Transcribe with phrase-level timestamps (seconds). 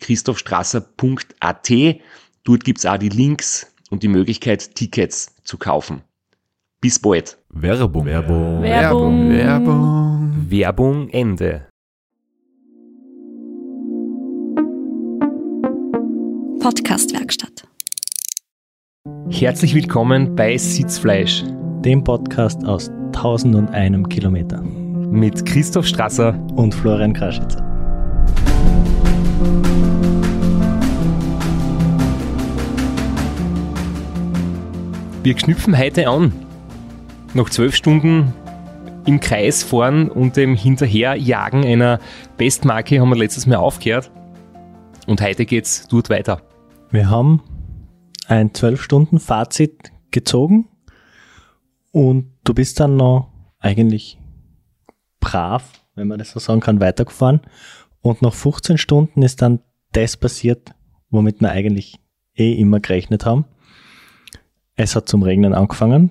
[0.00, 1.70] www.christophstrasser.at.
[2.44, 6.02] Dort gibt's auch die Links und die Möglichkeit, Tickets zu kaufen.
[6.80, 7.38] Bis bald.
[7.50, 8.06] Werbung.
[8.06, 8.62] Werbung.
[8.62, 9.30] Werbung.
[9.30, 10.46] Werbung.
[10.48, 11.66] Werbung Ende.
[16.60, 17.66] Podcastwerkstatt.
[19.30, 21.44] Herzlich willkommen bei Sitzfleisch
[21.84, 24.62] dem Podcast aus 1001 Kilometer.
[24.62, 26.38] mit Christoph Strasser.
[26.54, 27.69] Und Florian Kraschitzer.
[35.22, 36.32] Wir knüpfen heute an.
[37.34, 38.32] Nach zwölf Stunden
[39.04, 42.00] im Kreis fahren und dem Hinterherjagen einer
[42.38, 44.10] Bestmarke haben wir letztes Mal aufgehört.
[45.06, 46.40] Und heute geht's dort weiter.
[46.90, 47.42] Wir haben
[48.28, 50.68] ein 12-Stunden-Fazit gezogen
[51.92, 54.18] und du bist dann noch eigentlich
[55.20, 57.42] brav, wenn man das so sagen kann, weitergefahren.
[58.00, 59.60] Und nach 15 Stunden ist dann
[59.92, 60.70] das passiert,
[61.10, 62.00] womit wir eigentlich
[62.36, 63.44] eh immer gerechnet haben.
[64.82, 66.08] Es hat zum Regnen angefangen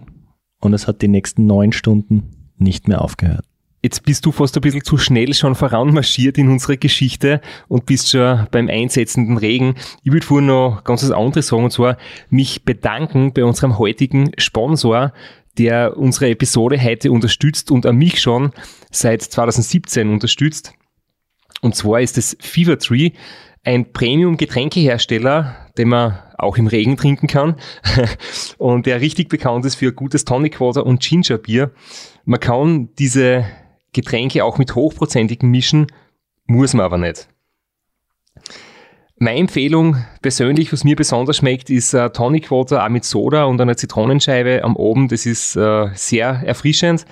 [0.62, 3.44] und es hat die nächsten neun Stunden nicht mehr aufgehört.
[3.82, 8.12] Jetzt bist du fast ein bisschen zu schnell schon voranmarschiert in unsere Geschichte und bist
[8.12, 9.74] schon beim einsetzenden Regen.
[10.04, 11.98] Ich würde vorhin noch ganz was anderes sagen, und zwar
[12.30, 15.14] mich bedanken bei unserem heutigen Sponsor,
[15.58, 18.52] der unsere Episode heute unterstützt und an mich schon
[18.92, 20.74] seit 2017 unterstützt.
[21.62, 23.14] Und zwar ist es Fever Tree,
[23.64, 27.56] ein Premium-Getränkehersteller, den man auch im Regen trinken kann
[28.58, 31.72] und der richtig bekannt ist für gutes Tonic Water und Ginger Bier.
[32.26, 33.46] Man kann diese
[33.94, 35.88] Getränke auch mit hochprozentigen mischen,
[36.46, 37.30] muss man aber nicht.
[39.18, 43.60] Meine Empfehlung persönlich, was mir besonders schmeckt, ist äh, Tonic Water auch mit Soda und
[43.60, 45.12] einer Zitronenscheibe am Abend.
[45.12, 47.06] Das ist äh, sehr erfrischend,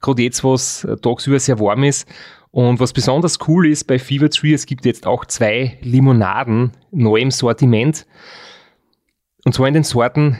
[0.00, 2.08] gerade jetzt, was äh, tagsüber sehr warm ist.
[2.58, 7.20] Und was besonders cool ist bei Fever Tree, es gibt jetzt auch zwei Limonaden neu
[7.20, 8.04] im Sortiment.
[9.44, 10.38] Und zwar in den Sorten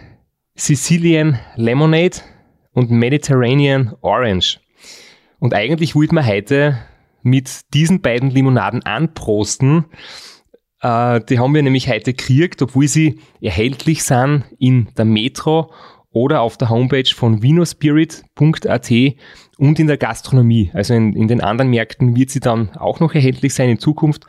[0.56, 2.16] Sicilian Lemonade
[2.72, 4.58] und Mediterranean Orange.
[5.38, 6.80] Und eigentlich wollte man heute
[7.22, 9.84] mit diesen beiden Limonaden anprosten.
[10.80, 15.72] Äh, die haben wir nämlich heute gekriegt, obwohl sie erhältlich sind in der Metro
[16.10, 18.90] oder auf der Homepage von vinospirit.at
[19.58, 20.70] und in der Gastronomie.
[20.72, 24.24] Also in, in den anderen Märkten wird sie dann auch noch erhältlich sein in Zukunft.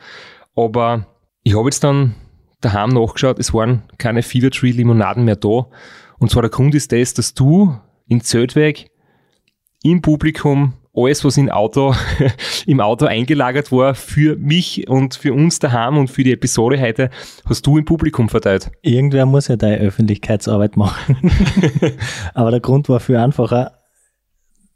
[0.54, 1.06] Aber
[1.42, 2.16] ich habe jetzt dann
[2.60, 5.66] daheim nachgeschaut, es waren keine Fever Tree Limonaden mehr da.
[6.18, 7.74] Und zwar der Grund ist das, dass du
[8.08, 8.90] in Zeltweg
[9.82, 11.94] im Publikum alles, was im Auto,
[12.66, 17.10] im Auto eingelagert war, für mich und für uns daheim und für die Episode heute,
[17.46, 18.72] hast du im Publikum verteilt.
[18.82, 21.16] Irgendwer muss ja deine Öffentlichkeitsarbeit machen.
[22.34, 23.79] Aber der Grund war viel einfacher.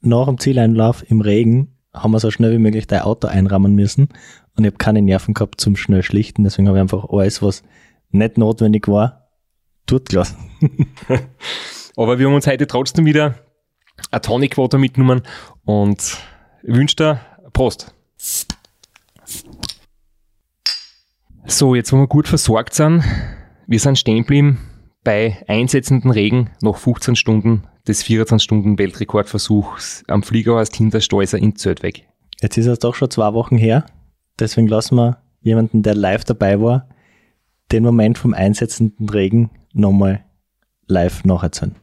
[0.04, 4.10] Nach dem Zieleinlauf im Regen haben wir so schnell wie möglich dein Auto einrammen müssen
[4.54, 6.44] und ich habe keine Nerven gehabt zum schnell schlichten.
[6.44, 7.62] Deswegen habe ich einfach alles, was
[8.10, 9.30] nicht notwendig war,
[9.86, 10.36] dort gelassen.
[11.96, 13.36] Aber wir haben uns heute trotzdem wieder
[14.10, 15.22] ein Tonic Water mitgenommen
[15.64, 16.18] und
[16.62, 17.20] ich wünsche dir
[17.54, 17.94] Prost.
[21.46, 23.02] So, jetzt wo wir gut versorgt sind,
[23.66, 24.73] wir sind stehen geblieben
[25.04, 32.08] bei einsetzenden Regen nach 15 Stunden des 24-Stunden-Weltrekordversuchs am Fliegerhorst Hintersteuser in Zöldweg.
[32.40, 33.84] Jetzt ist es doch schon zwei Wochen her.
[34.38, 36.88] Deswegen lassen wir jemanden, der live dabei war,
[37.70, 40.24] den Moment vom einsetzenden Regen nochmal
[40.86, 41.76] live nacherzählen.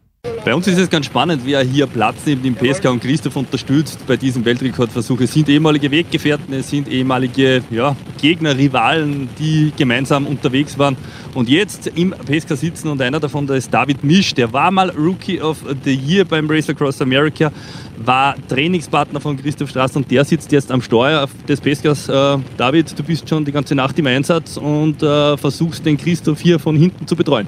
[0.44, 4.00] Bei uns ist es ganz spannend, wer hier Platz neben dem Peska und Christoph unterstützt
[4.08, 5.22] bei diesem Weltrekordversuch.
[5.22, 10.98] Es sind ehemalige Weggefährten, es sind ehemalige ja, Gegner, Rivalen, die gemeinsam unterwegs waren
[11.36, 14.90] und jetzt im Peska sitzen und einer davon, der ist David Misch, der war mal
[14.90, 17.52] Rookie of the Year beim Race Across America,
[17.98, 22.10] war Trainingspartner von Christoph Straß und der sitzt jetzt am Steuer des Peskas.
[22.10, 26.40] Äh, David, du bist schon die ganze Nacht im Einsatz und äh, versuchst den Christoph
[26.40, 27.46] hier von hinten zu betreuen.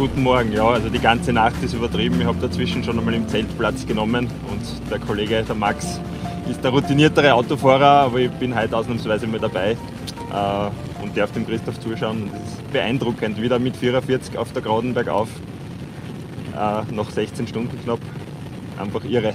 [0.00, 2.18] Guten Morgen, ja, also die ganze Nacht ist übertrieben.
[2.22, 6.00] Ich habe dazwischen schon einmal im Zelt Platz genommen und der Kollege, der Max,
[6.48, 11.46] ist der routiniertere Autofahrer, aber ich bin heute ausnahmsweise mal dabei äh, und darf dem
[11.46, 12.30] Christoph zuschauen.
[12.32, 15.28] Es ist beeindruckend, wieder mit 44 auf der Geraden bergauf,
[16.54, 18.00] äh, nach 16 Stunden knapp.
[18.78, 19.34] Einfach irre.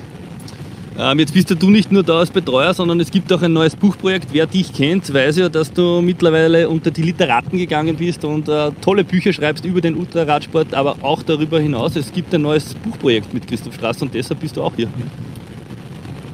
[0.98, 3.52] Ähm, jetzt bist ja du nicht nur da als Betreuer, sondern es gibt auch ein
[3.52, 4.30] neues Buchprojekt.
[4.32, 8.72] Wer dich kennt, weiß ja, dass du mittlerweile unter die Literaten gegangen bist und äh,
[8.80, 11.98] tolle Bücher schreibst über den Ultraradsport, aber auch darüber hinaus.
[11.98, 14.88] Es gibt ein neues Buchprojekt mit Christoph Straß und deshalb bist du auch hier.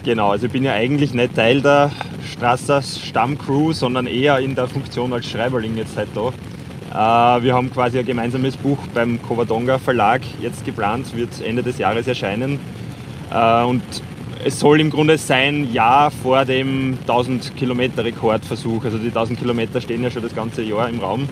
[0.03, 1.91] Genau, also ich bin ja eigentlich nicht Teil der
[2.31, 7.37] Strassers Stammcrew, sondern eher in der Funktion als Schreiberling jetzt halt da.
[7.37, 11.79] Äh, wir haben quasi ein gemeinsames Buch beim Covadonga Verlag jetzt geplant, wird Ende des
[11.79, 12.59] Jahres erscheinen.
[13.31, 13.81] Äh, und
[14.43, 18.83] es soll im Grunde sein Jahr vor dem 1000 Kilometer Rekordversuch.
[18.85, 21.29] Also die 1000 Kilometer stehen ja schon das ganze Jahr im Raum.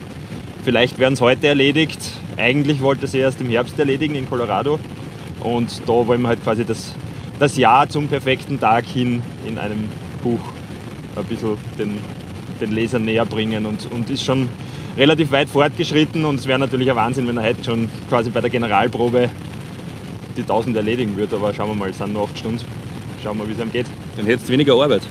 [0.64, 2.00] Vielleicht werden es heute erledigt.
[2.38, 4.80] Eigentlich wollte sie erst im Herbst erledigen in Colorado.
[5.40, 6.94] Und da wollen wir halt quasi das,
[7.40, 9.90] das Jahr zum perfekten Tag hin in einem
[10.22, 10.42] Buch
[11.16, 11.98] ein bisschen den,
[12.62, 14.50] den Lesern näher bringen und, und ist schon
[14.98, 18.42] relativ weit fortgeschritten und es wäre natürlich ein Wahnsinn, wenn er heute schon quasi bei
[18.42, 19.30] der Generalprobe
[20.36, 22.79] die 1000 erledigen würde, aber schauen wir mal, es sind nur 8 Stunden.
[23.24, 23.88] Schauen wir, wie es einem geht.
[24.16, 25.02] Dann hättest du weniger Arbeit.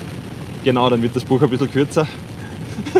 [0.64, 2.06] Genau, dann wird das Buch ein bisschen kürzer.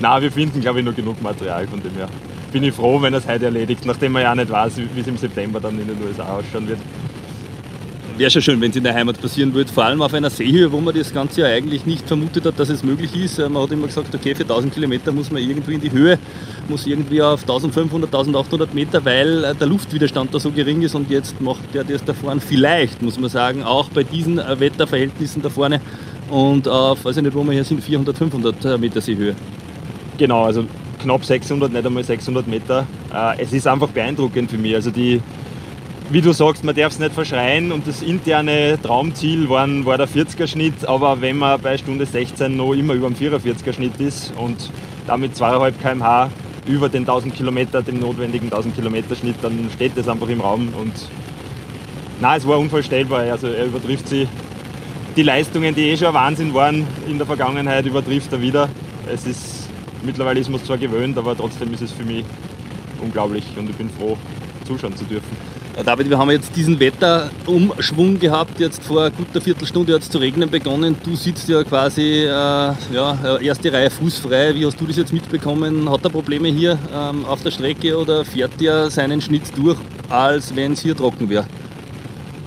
[0.00, 2.08] Na, wir finden, glaube ich, noch genug Material von dem her.
[2.52, 5.00] Bin ich froh, wenn er es heute erledigt, nachdem man ja auch nicht weiß, wie
[5.00, 6.78] es im September dann in den USA ausschauen wird.
[8.16, 10.72] Wäre schon schön, wenn es in der Heimat passieren würde, vor allem auf einer Seehöhe,
[10.72, 13.38] wo man das Ganze ja eigentlich nicht vermutet hat, dass es möglich ist.
[13.38, 16.18] Äh, man hat immer gesagt, okay, für 1000 Kilometer muss man irgendwie in die Höhe,
[16.68, 21.10] muss irgendwie auf 1500, 1800 Meter, weil äh, der Luftwiderstand da so gering ist und
[21.10, 25.42] jetzt macht der das da vorne vielleicht, muss man sagen, auch bei diesen äh, Wetterverhältnissen
[25.42, 25.80] da vorne
[26.30, 29.34] und auf, weiß ich nicht, wo wir hier sind, 400, 500 Meter Seehöhe.
[30.18, 30.64] Genau, also
[31.00, 32.86] knapp 600, nicht einmal 600 Meter.
[33.38, 34.74] Es ist einfach beeindruckend für mich.
[34.74, 35.22] Also die,
[36.10, 40.08] wie du sagst, man darf es nicht verschreien und das interne Traumziel waren, war der
[40.08, 44.70] 40er-Schnitt, aber wenn man bei Stunde 16 noch immer über dem 44er-Schnitt ist und
[45.06, 46.30] damit 2,5 km/h
[46.66, 50.68] über den 1000 Kilometer, dem notwendigen 1000 Kilometer Schnitt, dann steht das einfach im Raum
[50.78, 50.92] und
[52.20, 53.20] na, es war unvorstellbar.
[53.30, 54.28] Also er übertrifft sie.
[55.16, 58.68] Die Leistungen, die eh schon Wahnsinn waren in der Vergangenheit, übertrifft er wieder.
[59.12, 59.68] Es ist,
[60.02, 62.24] mittlerweile ist man es zwar gewöhnt, aber trotzdem ist es für mich
[63.00, 64.16] unglaublich und ich bin froh,
[64.68, 65.36] zuschauen zu dürfen.
[65.84, 68.58] David, wir haben jetzt diesen Wetterumschwung gehabt.
[68.58, 70.96] Jetzt vor guten Viertelstunde hat es zu regnen begonnen.
[71.04, 74.56] Du sitzt ja quasi äh, ja, erste Reihe fußfrei.
[74.56, 75.88] Wie hast du das jetzt mitbekommen?
[75.88, 79.78] Hat er Probleme hier ähm, auf der Strecke oder fährt er seinen Schnitt durch,
[80.08, 81.46] als wenn es hier trocken wäre?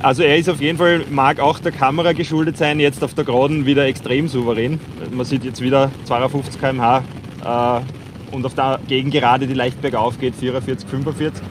[0.02, 3.24] Also er ist auf jeden Fall, mag auch der Kamera geschuldet sein, jetzt auf der
[3.24, 4.80] Geraden wieder extrem souverän.
[5.10, 7.04] Man sieht jetzt wieder 250 km/h
[7.46, 11.42] äh, und auf der Gegengerade, die leicht bergauf geht, 44, 45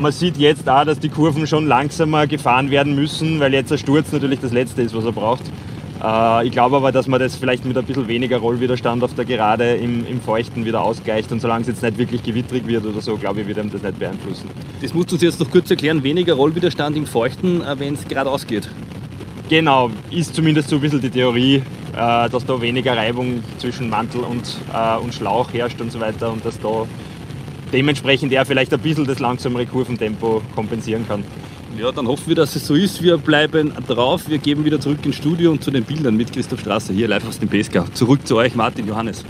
[0.00, 3.78] man sieht jetzt auch, dass die Kurven schon langsamer gefahren werden müssen, weil jetzt der
[3.78, 5.42] Sturz natürlich das Letzte ist, was er braucht.
[6.02, 9.24] Äh, ich glaube aber, dass man das vielleicht mit ein bisschen weniger Rollwiderstand auf der
[9.24, 11.30] Gerade im, im Feuchten wieder ausgleicht.
[11.32, 13.82] Und solange es jetzt nicht wirklich gewittrig wird oder so, glaube ich, wird ihm das
[13.82, 14.50] nicht beeinflussen.
[14.80, 16.02] Das musst du uns jetzt noch kurz erklären.
[16.02, 18.68] Weniger Rollwiderstand im Feuchten, äh, wenn es geradeaus geht.
[19.48, 24.20] Genau, ist zumindest so ein bisschen die Theorie, äh, dass da weniger Reibung zwischen Mantel
[24.20, 24.56] und,
[25.02, 26.86] und Schlauch herrscht und so weiter und dass da
[27.72, 31.24] dementsprechend er vielleicht ein bisschen das langsamere Kurventempo kompensieren kann.
[31.78, 33.02] Ja, dann hoffen wir, dass es so ist.
[33.02, 34.28] Wir bleiben drauf.
[34.28, 37.26] Wir geben wieder zurück ins Studio und zu den Bildern mit Christoph Strasser hier live
[37.26, 37.86] aus dem Pesca.
[37.94, 39.24] Zurück zu euch, Martin Johannes.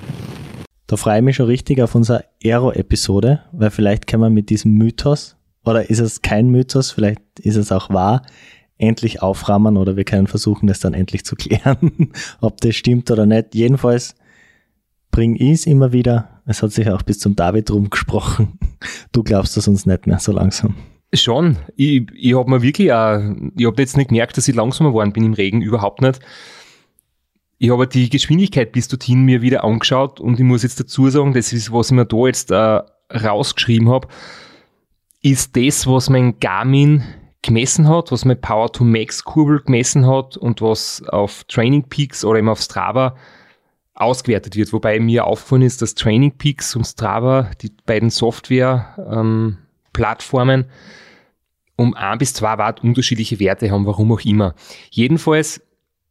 [0.87, 4.73] Da freue ich mich schon richtig auf unsere Aero-Episode, weil vielleicht kann man mit diesem
[4.73, 8.23] Mythos, oder ist es kein Mythos, vielleicht ist es auch wahr,
[8.79, 13.27] endlich aufrahmen oder wir können versuchen, das dann endlich zu klären, ob das stimmt oder
[13.27, 13.55] nicht.
[13.55, 14.17] Jedenfalls
[15.11, 18.59] bringe ich es immer wieder es hat sich auch bis zum David rumgesprochen.
[19.13, 20.75] Du glaubst das uns nicht mehr so langsam.
[21.13, 21.59] Schon.
[21.77, 23.21] Ich, ich habe mir wirklich auch,
[23.57, 26.19] ich habe jetzt nicht gemerkt, dass ich langsamer geworden bin im Regen, überhaupt nicht.
[27.59, 31.35] Ich habe die Geschwindigkeit bis dorthin mir wieder angeschaut und ich muss jetzt dazu sagen,
[31.35, 32.81] das ist, was ich mir da jetzt äh,
[33.13, 34.09] rausgeschrieben habe,
[35.21, 37.03] ist das, was mein Garmin
[37.43, 42.25] gemessen hat, was meine Power to Max Kurbel gemessen hat und was auf Training Peaks
[42.25, 43.15] oder eben auf Strava
[44.01, 44.73] ausgewertet wird.
[44.73, 50.67] Wobei mir aufgefallen ist, dass Training Peaks und Strava, die beiden Software-Plattformen, ähm,
[51.77, 54.55] um ein bis zwei Watt unterschiedliche Werte haben, warum auch immer.
[54.91, 55.63] Jedenfalls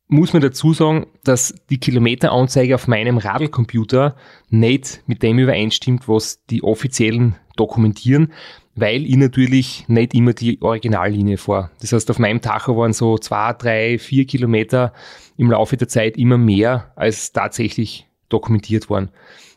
[0.07, 4.15] muss man dazu sagen, dass die Kilometeranzeige auf meinem Radlcomputer
[4.49, 8.33] nicht mit dem übereinstimmt, was die offiziellen dokumentieren,
[8.79, 11.71] weil ich natürlich nicht immer die Originallinie fahre.
[11.81, 14.93] Das heißt, auf meinem Tacho waren so zwei, drei, vier Kilometer
[15.37, 19.11] im Laufe der Zeit immer mehr als tatsächlich dokumentiert waren,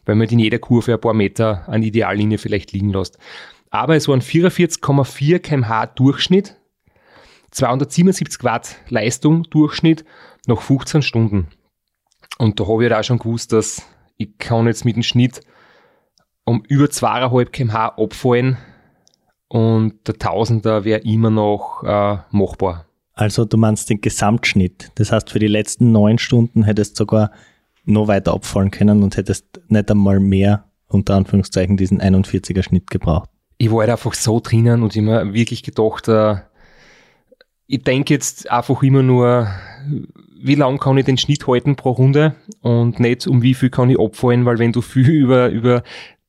[0.07, 3.19] weil man in jeder Kurve ein paar Meter an Ideallinie vielleicht liegen lässt.
[3.71, 6.57] Aber es waren 44,4 kmh Durchschnitt,
[7.53, 10.05] 277 Watt Leistung Durchschnitt
[10.47, 11.49] nach 15 Stunden.
[12.39, 13.87] Und da habe ich halt auch schon gewusst, dass
[14.17, 15.43] ich kann jetzt mit dem Schnitt
[16.45, 18.59] um über 2,5 kmh abfallen
[19.53, 22.87] und der Tausender wäre immer noch äh, machbar.
[23.13, 24.91] Also du meinst den Gesamtschnitt.
[24.95, 27.33] Das heißt, für die letzten neun Stunden hättest du sogar
[27.85, 33.29] noch weiter abfallen können und hättest nicht einmal mehr, unter Anführungszeichen, diesen 41er Schnitt gebraucht.
[33.59, 36.37] Ich war halt einfach so drinnen und immer wirklich gedacht, äh,
[37.67, 39.49] ich denke jetzt einfach immer nur,
[40.43, 43.91] wie lang kann ich den Schnitt halten pro Runde und nicht um wie viel kann
[43.91, 45.83] ich abfallen, weil wenn du viel über, über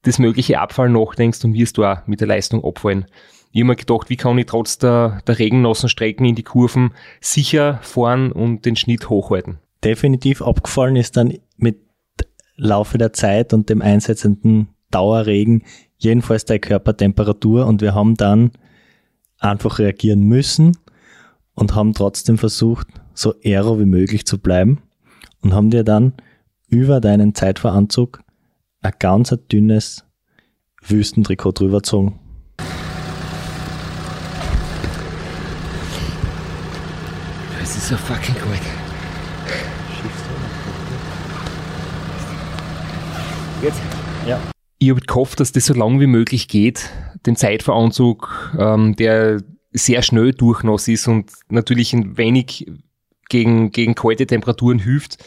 [0.04, 3.06] das mögliche Abfallen nachdenkst, dann wirst du auch mit der Leistung abfallen.
[3.52, 6.94] Ich habe mir gedacht, wie kann ich trotz der, der regennassen Strecken in die Kurven
[7.22, 9.60] sicher fahren und den Schnitt hochhalten.
[9.84, 11.80] Definitiv abgefallen ist dann mit
[12.56, 15.64] Laufe der Zeit und dem einsetzenden Dauerregen
[15.98, 18.52] jedenfalls der Körpertemperatur und wir haben dann
[19.40, 20.78] einfach reagieren müssen
[21.56, 24.82] und haben trotzdem versucht, so aero wie möglich zu bleiben
[25.42, 26.14] und haben dir dann
[26.68, 28.23] über deinen Zeitveranzug
[28.84, 30.04] ein ganz dünnes
[30.82, 32.20] Wüstentrikot drüber gezogen.
[37.62, 38.62] Es ist so fucking kalt.
[43.62, 43.82] Jetzt?
[44.28, 44.42] Ja.
[44.80, 46.90] Ich habe gehofft, dass das so lang wie möglich geht,
[47.26, 52.70] den Zeitveranzug, ähm, der sehr schnell durchnass ist und natürlich ein wenig
[53.30, 55.24] gegen, gegen kalte Temperaturen hilft,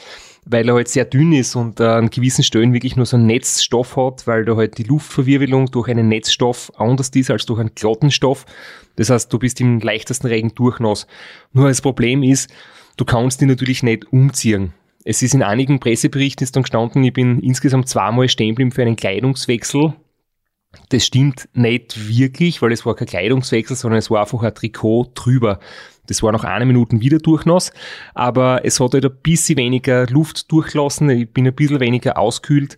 [0.48, 3.96] weil er halt sehr dünn ist und an gewissen Stellen wirklich nur so einen Netzstoff
[3.96, 8.10] hat, weil da halt die Luftverwirbelung durch einen Netzstoff anders ist als durch einen glatten
[8.10, 8.46] Stoff.
[8.94, 11.06] Das heißt, du bist im leichtesten Regen durchnass.
[11.52, 12.50] Nur das Problem ist,
[12.96, 14.72] du kannst die natürlich nicht umziehen.
[15.04, 18.96] Es ist in einigen Presseberichten ist dann gestanden, ich bin insgesamt zweimal stehen für einen
[18.96, 19.94] Kleidungswechsel
[20.88, 25.12] das stimmt nicht wirklich, weil es war kein Kleidungswechsel, sondern es war einfach ein Trikot
[25.14, 25.60] drüber.
[26.06, 27.72] Das war nach einer Minute wieder durchnass,
[28.14, 32.76] aber es hat halt ein bisschen weniger Luft durchgelassen, ich bin ein bisschen weniger auskühlt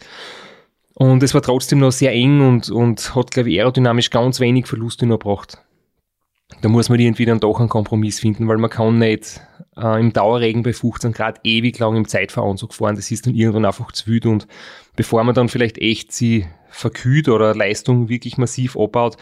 [0.94, 4.66] und es war trotzdem noch sehr eng und, und hat, glaube ich, aerodynamisch ganz wenig
[4.66, 5.58] Verluste nur gebracht.
[6.61, 9.40] Da muss man irgendwie dann doch einen Kompromiss finden, weil man kann nicht
[9.76, 12.97] äh, im Dauerregen bei 15 Grad ewig lang im Zeitveranzug fahren.
[12.97, 14.49] Das ist dann irgendwann einfach zu wütend und
[14.97, 19.16] bevor man dann vielleicht echt sie verkühlt oder Leistung wirklich massiv abbaut,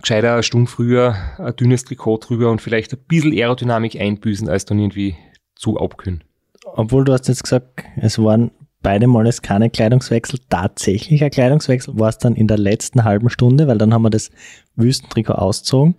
[0.00, 4.64] gescheiter eine Stunde früher ein dünnes Trikot drüber und vielleicht ein bisschen Aerodynamik einbüßen, als
[4.64, 5.16] dann irgendwie
[5.54, 6.22] zu abkühlen.
[6.64, 8.50] Obwohl du hast jetzt gesagt, es waren
[8.82, 13.66] beide Mal keine Kleidungswechsel, tatsächlich ein Kleidungswechsel, war es dann in der letzten halben Stunde,
[13.66, 14.30] weil dann haben wir das
[14.76, 15.96] Wüstentrikot ausgezogen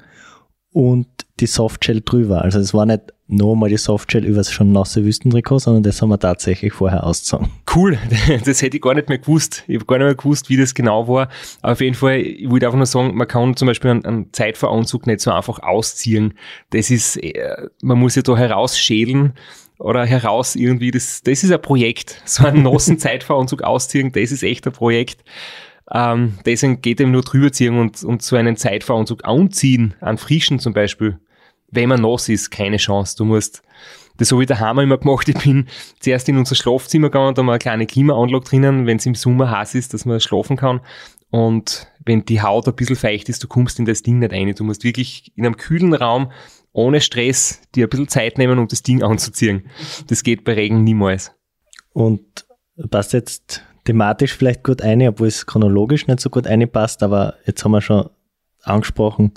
[0.71, 1.07] und
[1.39, 2.43] die Softshell drüber.
[2.43, 6.01] Also es war nicht nur mal die Softshell über das schon nasse Wüstentrikot, sondern das
[6.01, 7.49] haben wir tatsächlich vorher ausgezogen.
[7.73, 7.97] Cool,
[8.45, 9.63] das hätte ich gar nicht mehr gewusst.
[9.67, 11.29] Ich habe gar nicht mehr gewusst, wie das genau war.
[11.61, 14.33] Aber auf jeden Fall, ich wollte einfach nur sagen, man kann zum Beispiel einen, einen
[14.33, 16.35] Zeitveranzug nicht so einfach ausziehen.
[16.69, 19.33] Das ist, äh, man muss ja da herausschälen
[19.77, 22.21] oder heraus irgendwie, das, das ist ein Projekt.
[22.25, 25.23] So einen nassen Zeitveranzug ausziehen, das ist echt ein Projekt.
[25.91, 30.59] Ähm, deswegen geht eben nur drüber ziehen und, und so einen Zeitveranzug anziehen, an frischen
[30.59, 31.19] zum Beispiel.
[31.69, 33.15] Wenn man nass ist, keine Chance.
[33.17, 33.61] Du musst,
[34.17, 35.27] das habe ich daheim immer gemacht.
[35.29, 35.67] Ich bin
[35.99, 39.15] zuerst in unser Schlafzimmer gegangen, da haben wir eine kleine Klimaanlage drinnen, wenn es im
[39.15, 40.81] Sommer heiß ist, dass man schlafen kann.
[41.29, 44.53] Und wenn die Haut ein bisschen feucht ist, du kommst in das Ding nicht rein.
[44.55, 46.31] Du musst wirklich in einem kühlen Raum
[46.71, 49.69] ohne Stress dir ein bisschen Zeit nehmen, um das Ding anzuziehen.
[50.07, 51.33] Das geht bei Regen niemals.
[51.91, 52.45] Und
[52.89, 57.63] passt jetzt thematisch vielleicht gut ein, obwohl es chronologisch nicht so gut einpasst, aber jetzt
[57.63, 58.09] haben wir schon
[58.61, 59.33] angesprochen,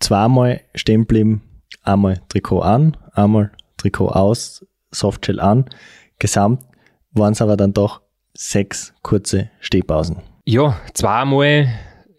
[0.00, 1.42] zweimal stehen bleiben,
[1.82, 5.66] einmal Trikot an, einmal Trikot aus, Softshell an.
[6.18, 6.62] Gesamt
[7.12, 8.00] waren es aber dann doch
[8.34, 10.22] sechs kurze Stehpausen.
[10.44, 11.68] Ja, zweimal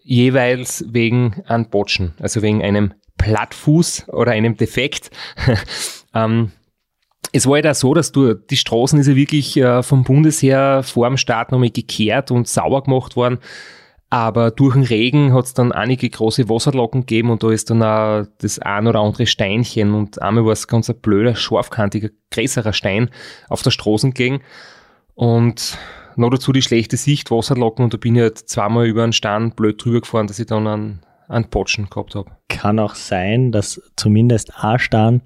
[0.02, 5.10] jeweils wegen einem Botschen, also wegen einem Plattfuß oder einem Defekt.
[6.14, 6.52] ähm,
[7.32, 10.82] es war ja halt so, dass du, die Straßen ist ja wirklich äh, vom Bundesheer
[10.82, 13.38] vor dem Start nochmal gekehrt und sauber gemacht worden.
[14.12, 17.80] Aber durch den Regen hat es dann einige große Wasserlocken gegeben und da ist dann
[17.82, 22.72] auch das ein oder andere Steinchen und einmal war es ganz ein blöder, scharfkantiger, größerer
[22.72, 23.10] Stein
[23.48, 24.40] auf der Straße gelegen.
[25.14, 25.78] Und
[26.16, 29.52] noch dazu die schlechte Sicht, Wasserlocken und da bin ich halt zweimal über einen Stein
[29.52, 32.32] blöd drüber gefahren, dass ich dann einen, einen Potschen gehabt habe.
[32.48, 35.22] Kann auch sein, dass zumindest ein Stein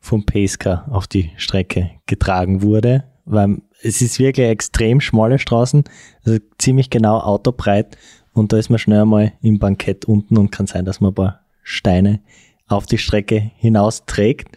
[0.00, 5.84] vom Pesca auf die Strecke getragen wurde, weil es ist wirklich extrem schmale Straßen,
[6.24, 7.96] also ziemlich genau autobreit
[8.32, 11.14] und da ist man schnell einmal im Bankett unten und kann sein, dass man ein
[11.14, 12.20] paar Steine
[12.66, 14.56] auf die Strecke hinaus trägt.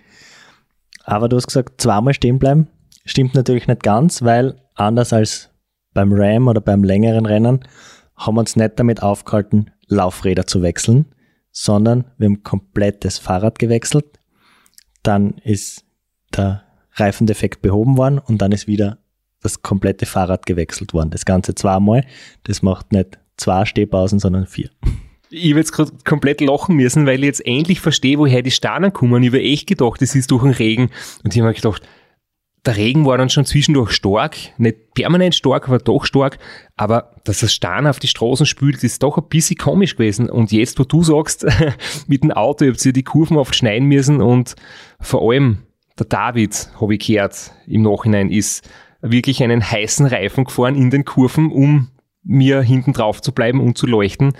[1.03, 2.67] Aber du hast gesagt, zweimal stehen bleiben.
[3.05, 5.49] Stimmt natürlich nicht ganz, weil anders als
[5.93, 7.65] beim Ram oder beim längeren Rennen
[8.15, 11.07] haben wir uns nicht damit aufgehalten, Laufräder zu wechseln,
[11.51, 14.19] sondern wir haben komplett das Fahrrad gewechselt.
[15.03, 15.83] Dann ist
[16.35, 16.63] der
[16.93, 18.99] Reifendefekt behoben worden und dann ist wieder
[19.41, 21.09] das komplette Fahrrad gewechselt worden.
[21.09, 22.05] Das Ganze zweimal.
[22.43, 24.69] Das macht nicht zwei Stehpausen, sondern vier.
[25.29, 28.91] Ich habe jetzt gerade komplett lachen müssen, weil ich jetzt endlich verstehe, woher die Steine
[28.91, 29.23] kommen.
[29.23, 30.89] Ich habe echt gedacht, es ist durch den Regen.
[31.23, 31.81] Und ich habe mir gedacht,
[32.65, 36.37] der Regen war dann schon zwischendurch stark, nicht permanent stark, aber doch stark.
[36.75, 40.29] Aber dass das Stein auf die Straßen spült, ist doch ein bisschen komisch gewesen.
[40.29, 41.45] Und jetzt, wo du sagst,
[42.07, 44.55] mit dem Auto habt ihr die Kurven oft schneiden müssen und
[44.99, 45.59] vor allem
[45.97, 48.67] der David, habe ich gehört, im Nachhinein ist
[49.01, 51.89] wirklich einen heißen Reifen gefahren in den Kurven, um
[52.23, 54.33] mir hinten drauf zu bleiben und zu leuchten.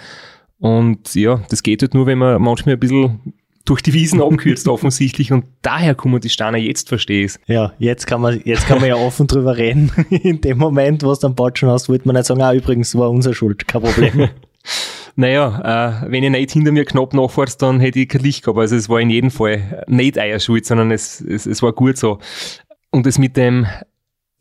[0.60, 3.34] Und ja, das geht halt nur, wenn man manchmal ein bisschen
[3.66, 8.08] durch die Wiesen abkürzt offensichtlich und daher kommen die Steine jetzt verstehe ich Ja, jetzt
[8.08, 9.92] kann man, jetzt kann man ja offen drüber reden.
[10.10, 13.10] In dem Moment, wo du dann Botschen hast, wollte man nicht sagen, ah, übrigens war
[13.10, 14.30] unsere Schuld, kein Problem.
[15.16, 18.60] naja, äh, wenn ihr nicht hinter mir knapp nachfahrt, dann hätte ich kein Licht gehabt.
[18.60, 21.98] Also es war in jedem Fall nicht euer Schuld, sondern es, es, es war gut
[21.98, 22.20] so.
[22.92, 23.68] Und das mit dem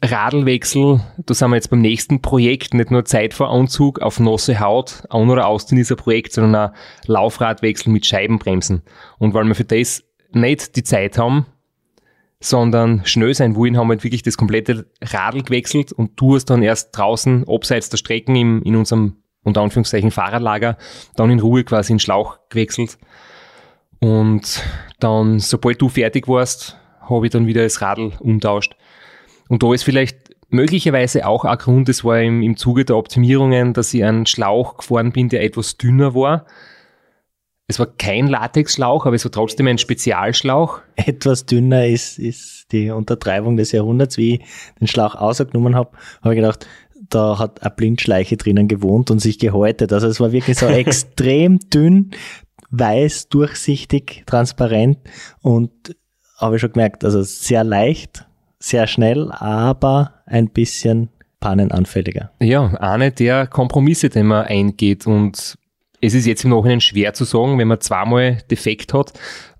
[0.02, 4.58] Radlwechsel, da sind wir jetzt beim nächsten Projekt, nicht nur Zeit vor Anzug auf nasse
[4.58, 6.74] Haut, an oder aus in dieser Projekt, sondern auch
[7.06, 8.82] Laufradwechsel mit Scheibenbremsen.
[9.18, 10.02] Und weil wir für das
[10.32, 11.46] nicht die Zeit haben,
[12.40, 16.46] sondern schnell sein wollen, haben wir halt wirklich das komplette Radl gewechselt und du hast
[16.46, 20.78] dann erst draußen, abseits der Strecken im, in unserem, unter Anführungszeichen, Fahrerlager,
[21.16, 22.98] dann in Ruhe quasi in Schlauch gewechselt.
[24.00, 24.62] Und
[24.98, 28.74] dann, sobald du fertig warst, habe ich dann wieder das Radl umtauscht.
[29.50, 33.72] Und da ist vielleicht möglicherweise auch ein Grund, das war im, im Zuge der Optimierungen,
[33.74, 36.46] dass ich einen Schlauch gefahren bin, der etwas dünner war.
[37.66, 40.82] Es war kein Latexschlauch, aber es war trotzdem ein Spezialschlauch.
[40.94, 44.16] Etwas dünner ist, ist die Untertreibung des Jahrhunderts.
[44.18, 44.46] Wie ich
[44.78, 46.68] den Schlauch ausgenommen habe, habe ich gedacht,
[47.08, 49.92] da hat eine Blindschleiche drinnen gewohnt und sich gehäutet.
[49.92, 52.12] Also es war wirklich so extrem dünn,
[52.70, 54.98] weiß, durchsichtig, transparent
[55.42, 55.72] und
[56.38, 58.29] habe ich schon gemerkt, also sehr leicht
[58.60, 61.08] sehr schnell, aber ein bisschen
[61.40, 62.30] pannenanfälliger.
[62.40, 65.56] Ja, eine der Kompromisse, den man eingeht und
[66.02, 69.12] es ist jetzt im Nachhinein schwer zu sagen, wenn man zweimal defekt hat,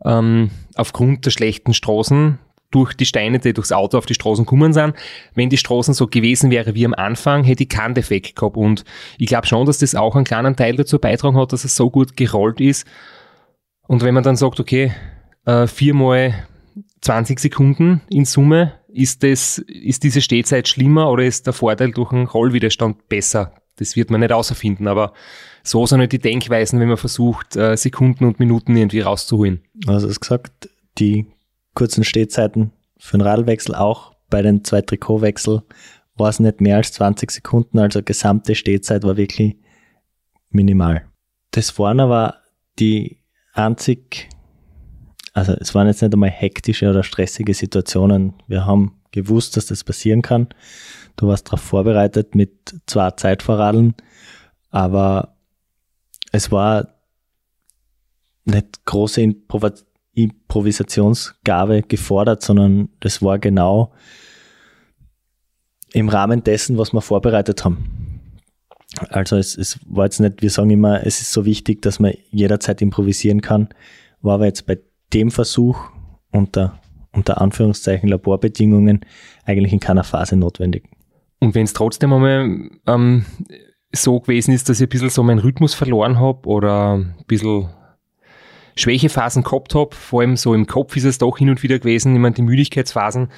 [0.05, 2.39] ähm, aufgrund der schlechten Straßen,
[2.71, 4.95] durch die Steine, die durchs Auto auf die Straßen gekommen sind.
[5.35, 8.57] Wenn die Straßen so gewesen wäre wie am Anfang, hätte ich keinen Defekt gehabt.
[8.57, 8.85] Und
[9.19, 11.91] ich glaube schon, dass das auch einen kleinen Teil dazu beitragen hat, dass es so
[11.91, 12.87] gut gerollt ist.
[13.89, 14.93] Und wenn man dann sagt, okay,
[15.47, 16.35] äh, viermal
[17.01, 22.13] 20 Sekunden in Summe, ist, das, ist diese Stehzeit schlimmer oder ist der Vorteil durch
[22.13, 23.55] einen Rollwiderstand besser?
[23.77, 25.13] Das wird man nicht außerfinden, aber
[25.63, 29.63] so sind halt die Denkweisen, wenn man versucht, äh, Sekunden und Minuten irgendwie rauszuholen.
[29.87, 31.27] Also es gesagt, die
[31.75, 35.63] kurzen Stehzeiten für den Radlwechsel auch bei den zwei Trikotwechsel
[36.17, 39.57] war es nicht mehr als 20 Sekunden, also gesamte Stehzeit war wirklich
[40.51, 41.07] minimal.
[41.53, 42.37] Das vorne war
[42.79, 43.19] die
[43.53, 44.29] einzig
[45.33, 48.35] also es waren jetzt nicht einmal hektische oder stressige Situationen.
[48.47, 50.49] Wir haben gewusst, dass das passieren kann.
[51.17, 53.95] Du warst darauf vorbereitet mit zwei Zeitvorradeln,
[54.71, 55.37] aber
[56.33, 56.95] es war
[58.45, 59.65] nicht große Improv
[60.13, 63.93] Improvisationsgabe gefordert, sondern das war genau
[65.93, 68.21] im Rahmen dessen, was wir vorbereitet haben.
[69.09, 72.13] Also es, es war jetzt nicht, wir sagen immer, es ist so wichtig, dass man
[72.31, 73.69] jederzeit improvisieren kann,
[74.21, 74.79] war aber jetzt bei
[75.13, 75.79] dem Versuch
[76.31, 76.81] unter,
[77.13, 79.05] unter Anführungszeichen Laborbedingungen
[79.45, 80.85] eigentlich in keiner Phase notwendig.
[81.41, 83.25] Und wenn es trotzdem einmal ähm,
[83.93, 87.69] so gewesen ist, dass ich ein bisschen so meinen Rhythmus verloren habe oder ein bisschen
[88.77, 92.15] Schwächephasen gehabt habe, vor allem so im Kopf ist es doch hin und wieder gewesen,
[92.15, 93.29] ich meine die Müdigkeitsphasen.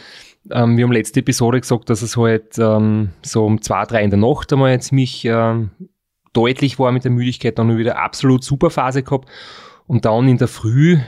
[0.51, 4.11] Ähm, wir haben letzte Episode gesagt, dass es halt ähm, so um zwei, drei in
[4.11, 5.55] der Nacht einmal ziemlich äh,
[6.33, 9.29] deutlich war mit der Müdigkeit, dann wieder absolut super Phase gehabt
[9.87, 10.99] und dann in der Früh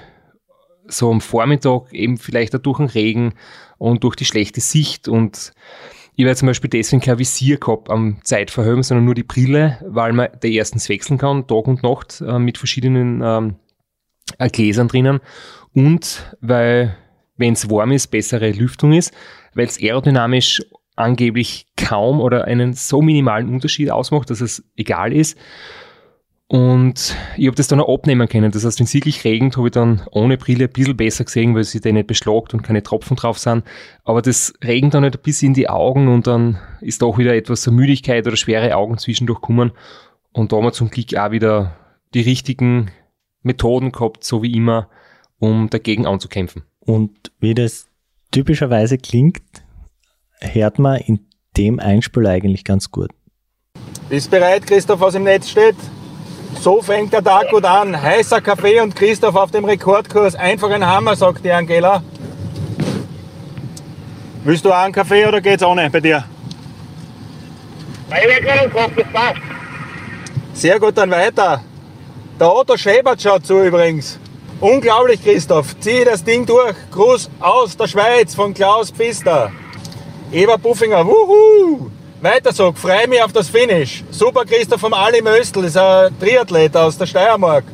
[0.86, 3.34] so am Vormittag eben vielleicht auch durch den Regen
[3.78, 5.52] und durch die schlechte Sicht und
[6.16, 10.12] Ich habe zum Beispiel deswegen kein Visier gehabt am Zeitverhören, sondern nur die Brille, weil
[10.12, 13.56] man der erstens wechseln kann, Tag und Nacht, äh, mit verschiedenen ähm,
[14.38, 15.20] äh, Gläsern drinnen.
[15.74, 16.96] Und weil,
[17.36, 19.12] wenn es warm ist, bessere Lüftung ist,
[19.54, 20.62] weil es aerodynamisch
[20.96, 25.36] angeblich kaum oder einen so minimalen Unterschied ausmacht, dass es egal ist.
[26.46, 28.52] Und ich habe das dann auch abnehmen können.
[28.52, 31.54] Das heißt, wenn es wirklich regnet, habe ich dann ohne Brille ein bisschen besser gesehen,
[31.54, 33.64] weil sie dann nicht beschlagt und keine Tropfen drauf sind.
[34.04, 37.62] Aber das regnet dann nicht bis in die Augen und dann ist doch wieder etwas
[37.62, 39.72] so Müdigkeit oder schwere Augen zwischendurch kommen.
[40.32, 41.76] Und da haben wir zum Glück auch wieder
[42.12, 42.90] die richtigen
[43.42, 44.88] Methoden gehabt, so wie immer,
[45.38, 46.62] um dagegen anzukämpfen.
[46.80, 47.88] Und wie das
[48.32, 49.42] typischerweise klingt,
[50.40, 51.20] hört man in
[51.56, 53.10] dem Einspiel eigentlich ganz gut.
[54.10, 55.76] Bist bereit, Christoph, was im Netz steht?
[56.60, 58.00] So fängt der Tag gut an.
[58.00, 60.34] Heißer Kaffee und Christoph auf dem Rekordkurs.
[60.34, 62.02] Einfach ein Hammer, sagt die Angela.
[64.44, 66.24] Willst du auch einen Kaffee oder geht's ohne bei dir?
[70.52, 71.62] Sehr gut, dann weiter.
[72.38, 74.18] Der Otto Schäbert schaut zu übrigens.
[74.60, 75.78] Unglaublich, Christoph.
[75.80, 76.74] Zieh das Ding durch.
[76.90, 79.52] Gruß aus der Schweiz von Klaus Pfister.
[80.32, 81.90] Eva Buffinger, wuhu!
[82.24, 84.02] Weiter so, freue mich auf das Finish.
[84.10, 87.64] Super Christoph vom Ali Möstl, ist ein Triathlet aus der Steiermark.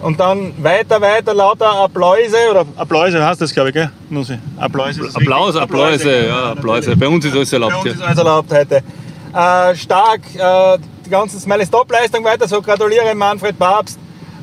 [0.00, 3.90] Und dann weiter, weiter, lauter Appläuse, oder Appläuse heißt das, glaube ich, gell?
[4.08, 4.38] Nussi?
[4.56, 5.02] Appläuse.
[5.04, 5.62] ist Applaus, richtig.
[5.64, 6.96] Applause, ja, Applause.
[6.96, 7.74] Bei uns ist alles Bei erlaubt.
[7.76, 7.92] uns Ja.
[7.92, 8.76] ist alles erlaubt heute.
[8.76, 13.98] Äh, stark, äh, die ganze Smiley Stop-Leistung weiter, so gratuliere Manfred Papst.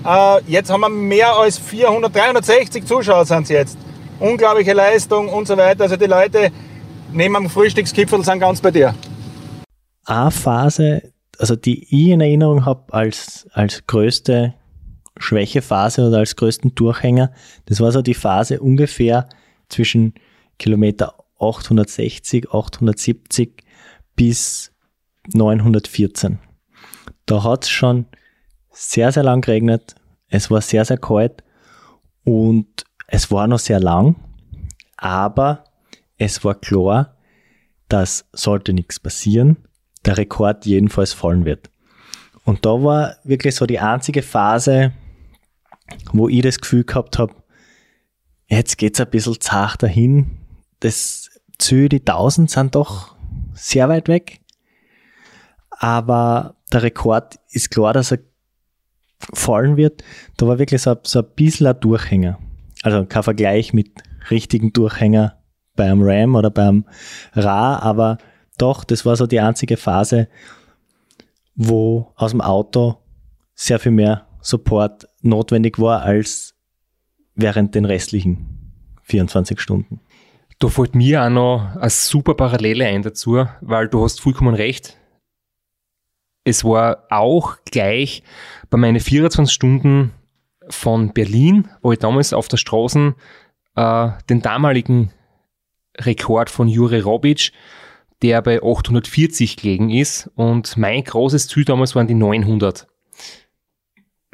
[0.06, 3.78] Äh, jetzt haben wir mehr als 400, 360 Zuschauer sind es jetzt.
[4.19, 5.86] Unglaubliche Leistung und so weiter.
[5.86, 6.52] Also die Leute
[7.13, 8.93] neben am Frühstückskipfel sind ganz bei dir.
[10.06, 14.56] Eine Phase, also die ich in Erinnerung habe als, als größte
[15.17, 17.32] Schwächephase oder als größten Durchhänger,
[17.65, 19.28] das war so die Phase ungefähr
[19.67, 20.13] zwischen
[20.58, 23.63] Kilometer 860, 870
[24.15, 24.72] bis
[25.34, 26.39] 914.
[27.26, 28.06] Da hat es schon
[28.72, 29.95] sehr, sehr lang geregnet.
[30.28, 31.43] Es war sehr, sehr kalt
[32.24, 34.15] und es war noch sehr lang,
[34.98, 35.63] aber
[36.19, 37.17] es war klar,
[37.88, 39.58] dass sollte nichts passieren,
[40.05, 41.71] der Rekord jedenfalls fallen wird.
[42.43, 44.93] Und da war wirklich so die einzige Phase,
[46.13, 47.34] wo ich das Gefühl gehabt habe,
[48.47, 50.38] jetzt geht's ein bisschen zart dahin.
[50.82, 53.15] Das Ziel, die 1000 sind doch
[53.53, 54.41] sehr weit weg.
[55.71, 58.19] Aber der Rekord ist klar, dass er
[59.34, 60.03] fallen wird.
[60.38, 62.39] Da war wirklich so, so ein bisschen ein Durchhänger.
[62.84, 63.91] Also kein Vergleich mit
[64.29, 65.38] richtigen Durchhänger
[65.80, 66.84] beim Ram oder beim
[67.34, 68.18] Ra, aber
[68.58, 70.28] doch, das war so die einzige Phase,
[71.56, 72.98] wo aus dem Auto
[73.56, 76.54] sehr viel mehr Support notwendig war als
[77.36, 80.02] während den restlichen 24 Stunden.
[80.60, 84.98] Da fällt mir auch noch eine super Parallele ein dazu, weil du hast vollkommen recht.
[86.44, 88.24] Es war auch gleich
[88.70, 90.12] bei meinen 24 Stunden
[90.70, 93.15] von Berlin, wo ich damals auf der Straße
[93.76, 95.12] äh, den damaligen
[96.00, 97.52] Rekord von Jure Robic,
[98.22, 102.88] der bei 840 gelegen ist und mein großes Ziel damals waren die 900.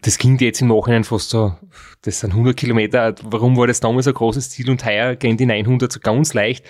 [0.01, 1.56] Das klingt jetzt im Nachhinein fast so,
[2.01, 5.45] das sind 100 Kilometer, warum war das damals ein großes Ziel und heuer gehen die
[5.45, 6.65] 900 so ganz leicht.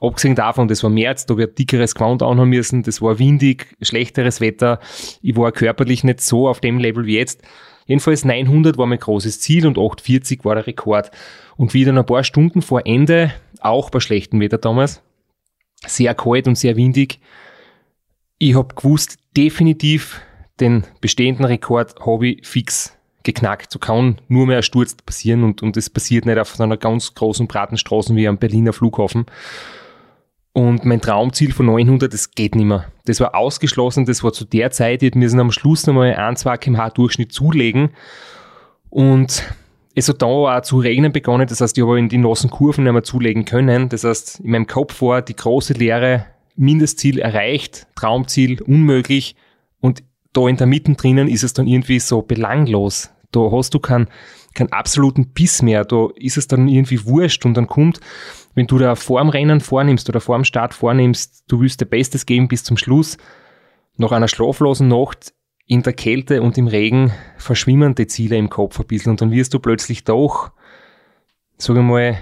[0.00, 4.40] Abgesehen davon, das war März, da wird dickeres Gewand anhaben müssen, das war windig, schlechteres
[4.40, 4.80] Wetter,
[5.20, 7.42] ich war körperlich nicht so auf dem Level wie jetzt.
[7.86, 11.10] Jedenfalls 900 war mein großes Ziel und 840 war der Rekord.
[11.56, 15.02] Und wieder ein paar Stunden vor Ende, auch bei schlechtem Wetter damals,
[15.86, 17.20] sehr kalt und sehr windig,
[18.38, 20.20] ich habe gewusst, definitiv
[20.58, 23.70] den bestehenden Rekord habe ich fix geknackt.
[23.70, 27.14] So kann nur mehr ein Sturz passieren und, und das passiert nicht auf einer ganz
[27.14, 29.26] großen breiten Straße wie am Berliner Flughafen.
[30.54, 32.84] Und mein Traumziel von 900, das geht nicht mehr.
[33.06, 36.56] Das war ausgeschlossen, das war zu der Zeit, ich müssen am Schluss nochmal 1, 2
[36.58, 37.90] kmh Durchschnitt zulegen.
[38.90, 39.42] Und
[39.94, 42.84] es hat da auch zu regnen begonnen, das heißt, ich habe in die nassen Kurven
[42.84, 43.88] nicht mehr zulegen können.
[43.88, 49.36] Das heißt, in meinem Kopf war die große Lehre, Mindestziel erreicht, Traumziel unmöglich
[49.80, 50.02] und
[50.34, 53.10] da in der Mitte drinnen ist es dann irgendwie so belanglos.
[53.32, 54.08] Da hast du keinen,
[54.54, 58.00] keinen absoluten Biss mehr, da ist es dann irgendwie wurscht und dann kommt,
[58.54, 62.48] wenn du da vorm Rennen vornimmst oder vorm Start vornimmst, du willst dir Bestes geben
[62.48, 63.16] bis zum Schluss,
[63.96, 65.32] nach einer schlaflosen Nacht
[65.66, 69.30] in der Kälte und im Regen verschwimmen die Ziele im Kopf ein bisschen und dann
[69.30, 70.50] wirst du plötzlich doch,
[71.56, 72.18] sag ich mal,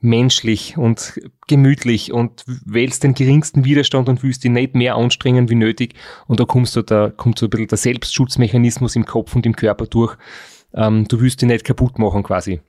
[0.00, 5.54] menschlich und gemütlich und wählst den geringsten Widerstand und willst dich nicht mehr anstrengen wie
[5.54, 5.94] nötig
[6.26, 9.54] und da kommst du da, kommt so ein bisschen der Selbstschutzmechanismus im Kopf und im
[9.54, 10.16] Körper durch.
[10.74, 12.60] Ähm, du willst dich nicht kaputt machen quasi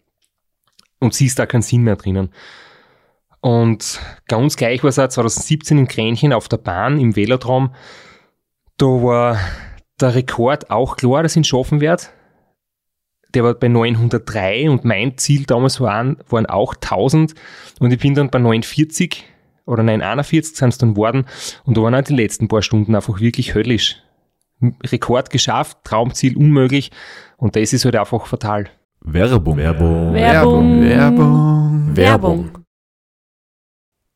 [0.99, 2.29] und siehst da keinen Sinn mehr drinnen.
[3.43, 7.75] Und ganz gleich war es auch 2017 in Kränchen auf der Bahn im Velodrom.
[8.77, 9.37] Da war
[9.99, 12.03] der Rekord auch klar, dass ich ihn schaffen werde.
[13.33, 17.35] Der war bei 903 und mein Ziel damals waren, waren auch 1000
[17.81, 19.25] und ich bin dann bei 49
[19.65, 21.25] oder 941 sind es dann worden
[21.65, 23.97] und da waren auch die letzten paar Stunden einfach wirklich höllisch.
[24.85, 26.91] Rekord geschafft, Traumziel unmöglich
[27.35, 28.69] und das ist halt einfach fatal.
[29.01, 29.57] Werbung.
[29.57, 30.13] Werbung.
[30.13, 30.81] Werbung.
[30.81, 31.97] Werbung.
[31.97, 32.62] Werbung.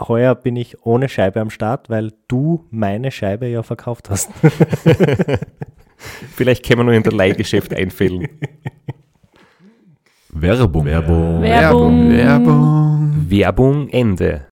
[0.00, 4.30] Heuer bin ich ohne Scheibe am Start, weil du meine Scheibe ja verkauft hast.
[6.36, 8.28] Vielleicht können wir noch in der Leihgeschäft einfällen.
[10.28, 10.84] Werbung.
[10.84, 11.42] Werbung.
[11.42, 12.10] Werbung.
[12.10, 13.30] Werbung.
[13.30, 14.46] Werbung Ende.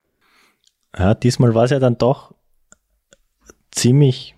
[0.99, 2.35] Ja, diesmal war es ja dann doch
[3.71, 4.35] ziemlich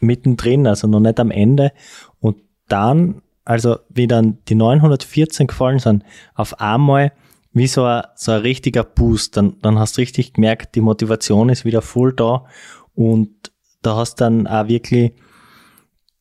[0.00, 1.72] mittendrin, also noch nicht am Ende.
[2.20, 2.36] Und
[2.68, 6.04] dann, also wie dann die 914 gefallen sind,
[6.34, 7.12] auf einmal
[7.52, 9.36] wie so ein, so ein richtiger Boost.
[9.36, 12.46] Dann, dann hast du richtig gemerkt, die Motivation ist wieder voll da
[12.94, 15.12] und da hast dann auch wirklich,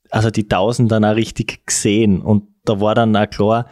[0.09, 3.67] also die 1000 dann auch richtig gesehen und da war dann auch klar,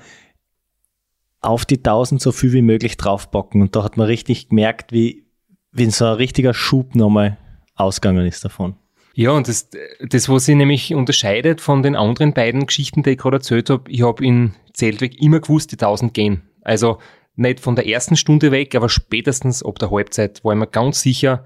[1.41, 5.26] auf die 1000 so viel wie möglich draufpacken und da hat man richtig gemerkt, wie,
[5.72, 7.38] wie so ein richtiger Schub nochmal
[7.76, 8.76] ausgegangen ist davon.
[9.13, 9.69] Ja, und das,
[10.08, 13.89] das, was sich nämlich unterscheidet von den anderen beiden Geschichten, die ich gerade erzählt habe,
[13.89, 16.43] ich habe in Zeltweg immer gewusst, die 1000 gehen.
[16.62, 17.00] Also
[17.39, 21.02] nicht von der ersten Stunde weg, aber spätestens ab der Halbzeit war ich mir ganz
[21.02, 21.45] sicher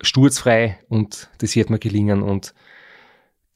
[0.00, 2.22] sturzfrei und das wird mir gelingen.
[2.22, 2.54] Und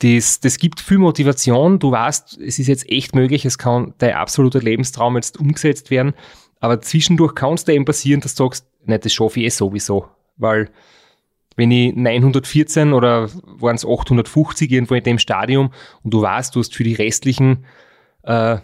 [0.00, 1.78] das, das gibt viel Motivation.
[1.78, 6.14] Du weißt, es ist jetzt echt möglich, es kann dein absoluter Lebenstraum jetzt umgesetzt werden.
[6.60, 9.50] Aber zwischendurch kann es dir eben passieren, dass du sagst, nein, das schaffe ich eh
[9.50, 10.08] sowieso.
[10.36, 10.70] Weil
[11.56, 15.72] wenn ich 914 oder waren es 850 irgendwo in dem Stadium
[16.04, 17.64] und du weißt, du hast für die restlichen
[18.22, 18.58] äh,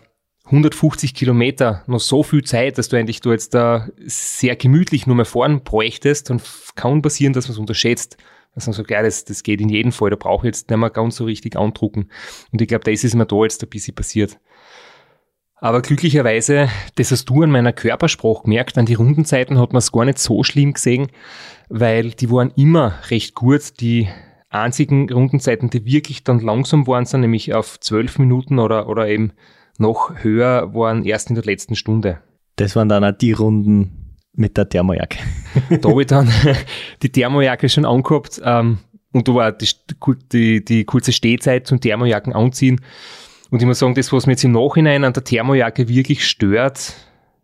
[0.46, 5.16] 150 Kilometer noch so viel Zeit, dass du eigentlich du jetzt da sehr gemütlich nur
[5.16, 6.40] mehr fahren bräuchtest, dann
[6.74, 8.18] kann passieren, dass man es unterschätzt.
[8.54, 10.78] Dass man sagt, ja, das, das geht in jedem Fall, da brauche ich jetzt nicht
[10.78, 12.11] mehr ganz so richtig andrucken.
[12.52, 14.38] Und ich glaube, das ist mir da jetzt ein bisschen passiert.
[15.57, 19.92] Aber glücklicherweise, das hast du an meiner Körpersprache gemerkt, an die Rundenzeiten hat man es
[19.92, 21.09] gar nicht so schlimm gesehen,
[21.68, 23.80] weil die waren immer recht gut.
[23.80, 24.09] Die
[24.50, 29.33] einzigen Rundenzeiten, die wirklich dann langsam waren, sind nämlich auf zwölf Minuten oder, oder eben
[29.78, 32.20] noch höher, waren erst in der letzten Stunde.
[32.56, 35.18] Das waren dann auch die Runden mit der Thermojacke.
[35.80, 36.28] Da habe ich dann
[37.02, 38.78] die Thermojacke schon angehabt ähm,
[39.12, 39.68] und da war die,
[40.32, 42.80] die, die kurze Stehzeit zum Thermojacken anziehen.
[43.50, 46.94] Und ich muss sagen, das, was mir jetzt im Nachhinein an der Thermojacke wirklich stört,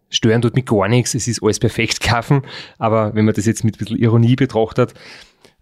[0.08, 1.14] stören tut mich gar nichts.
[1.14, 2.42] Es ist alles perfekt kaufen.
[2.78, 4.94] Aber wenn man das jetzt mit ein bisschen Ironie betrachtet,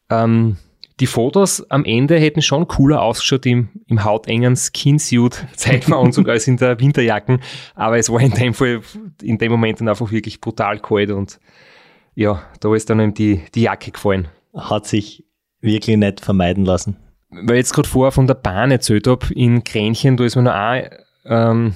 [0.08, 0.56] ähm,
[1.00, 6.56] die Fotos am Ende hätten schon cooler ausgeschaut im, im hautengen Skinsuit, Zeitveranzug als in
[6.56, 7.40] der Winterjacken.
[7.74, 8.80] Aber es war in dem Fall,
[9.22, 11.38] in dem Moment dann einfach wirklich brutal kalt und
[12.14, 14.26] ja, da ist dann eben die, die Jacke gefallen.
[14.52, 15.24] Hat sich
[15.60, 16.96] wirklich nicht vermeiden lassen.
[17.30, 20.42] Weil ich jetzt gerade vorher von der Bahn erzählt habe, in Kränchen, da ist mir
[20.42, 20.90] noch eine
[21.24, 21.74] ähm,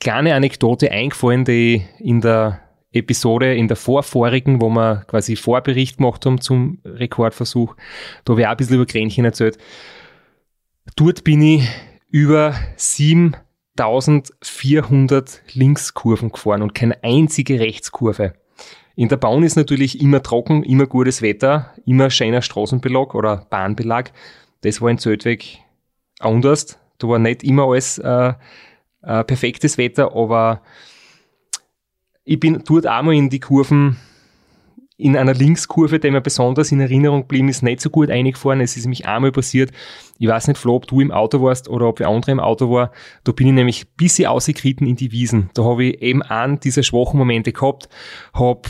[0.00, 2.60] kleine Anekdote eingefallen, die in der
[2.98, 7.76] Episode in der vorvorigen, wo wir quasi Vorbericht gemacht haben zum Rekordversuch,
[8.24, 9.58] da habe ich auch ein bisschen über Kränchen erzählt.
[10.96, 11.68] Dort bin ich
[12.10, 18.32] über 7400 Linkskurven gefahren und keine einzige Rechtskurve.
[18.96, 24.10] In der Bahn ist natürlich immer trocken, immer gutes Wetter, immer schöner Straßenbelag oder Bahnbelag.
[24.62, 25.60] Das war in Zeltweg
[26.18, 26.80] anders.
[26.98, 28.32] Da war nicht immer alles äh,
[29.02, 30.62] äh, perfektes Wetter, aber
[32.28, 33.96] ich bin dort einmal in die Kurven,
[34.98, 38.60] in einer Linkskurve, die mir besonders in Erinnerung geblieben ist, nicht so gut eingefahren.
[38.60, 39.70] Es ist nämlich einmal passiert,
[40.18, 42.70] ich weiß nicht, Flo, ob du im Auto warst oder ob wer andere im Auto
[42.70, 42.92] war,
[43.24, 45.48] da bin ich nämlich ein bisschen ausgekritten in die Wiesen.
[45.54, 47.88] Da habe ich eben einen dieser schwachen Momente gehabt,
[48.34, 48.62] habe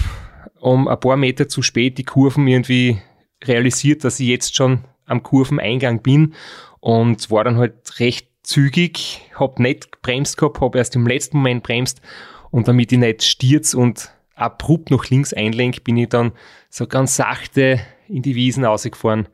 [0.60, 2.98] um ein paar Meter zu spät die Kurven irgendwie
[3.42, 6.34] realisiert, dass ich jetzt schon am Kurveneingang bin
[6.78, 11.64] und war dann halt recht zügig, habe nicht bremst gehabt, habe erst im letzten Moment
[11.64, 12.00] bremst
[12.50, 16.32] und damit ich nicht stürz und abrupt nach links einlenk, bin ich dann
[16.70, 19.28] so ganz sachte in die Wiesen rausgefahren.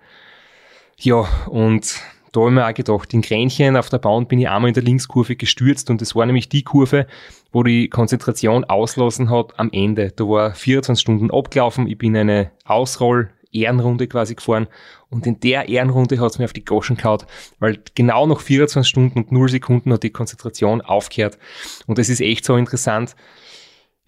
[0.98, 2.00] Ja, und
[2.32, 4.74] da habe ich mir auch gedacht, in Kränchen auf der Bahn bin ich einmal in
[4.74, 7.06] der Linkskurve gestürzt und das war nämlich die Kurve,
[7.52, 10.10] wo die Konzentration auslassen hat am Ende.
[10.10, 14.68] Da war 24 Stunden abgelaufen, ich bin eine Ausroll Ehrenrunde quasi gefahren
[15.10, 17.22] und in der Ehrenrunde hat es mir auf die Goschen gehauen,
[17.58, 21.38] weil genau nach 24 Stunden und 0 Sekunden hat die Konzentration aufgehört
[21.86, 23.16] und es ist echt so interessant,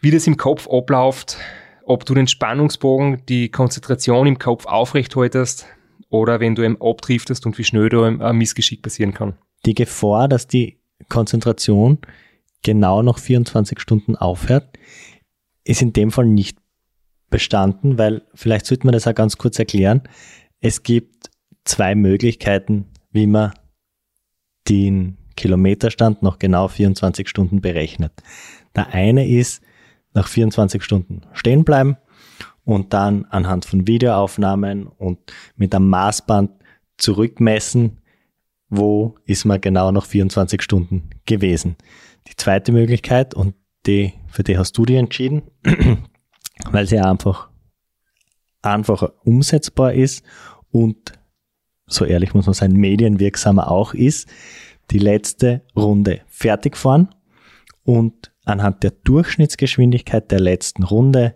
[0.00, 1.38] wie das im Kopf abläuft,
[1.84, 5.66] ob du den Spannungsbogen, die Konzentration im Kopf aufrechthaltest
[6.08, 9.36] oder wenn du ihm abdriftest und wie schnell da ein Missgeschick passieren kann.
[9.64, 10.78] Die Gefahr, dass die
[11.08, 11.98] Konzentration
[12.62, 14.78] genau nach 24 Stunden aufhört,
[15.64, 16.58] ist in dem Fall nicht
[17.30, 20.02] bestanden, weil vielleicht sollte man das auch ganz kurz erklären.
[20.60, 21.30] Es gibt
[21.64, 23.52] zwei Möglichkeiten, wie man
[24.68, 28.12] den Kilometerstand noch genau 24 Stunden berechnet.
[28.74, 29.62] Der eine ist,
[30.14, 31.96] nach 24 Stunden stehen bleiben
[32.64, 35.18] und dann anhand von Videoaufnahmen und
[35.56, 36.50] mit einem Maßband
[36.96, 37.98] zurückmessen,
[38.68, 41.76] wo ist man genau nach 24 Stunden gewesen.
[42.28, 43.54] Die zweite Möglichkeit, und
[43.86, 45.42] die, für die hast du dich entschieden,
[46.70, 47.48] weil sie einfach
[48.62, 50.24] einfacher umsetzbar ist
[50.70, 51.12] und
[51.86, 54.28] so ehrlich muss man sein, medienwirksamer auch ist,
[54.90, 57.14] die letzte Runde fertig fahren
[57.84, 61.34] und anhand der Durchschnittsgeschwindigkeit der letzten Runde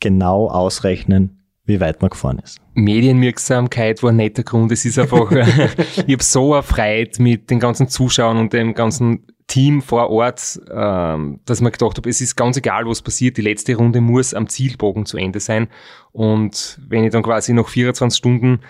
[0.00, 2.60] genau ausrechnen, wie weit man gefahren ist.
[2.74, 4.70] Medienwirksamkeit war nicht der Grund.
[4.72, 5.30] Es ist einfach,
[6.06, 11.40] ich habe so erfreut mit den ganzen Zuschauern und dem ganzen Team vor Ort, ähm,
[11.44, 14.48] dass man gedacht habe, es ist ganz egal, was passiert, die letzte Runde muss am
[14.48, 15.68] Zielbogen zu Ende sein.
[16.12, 18.60] Und wenn ich dann quasi noch 24 Stunden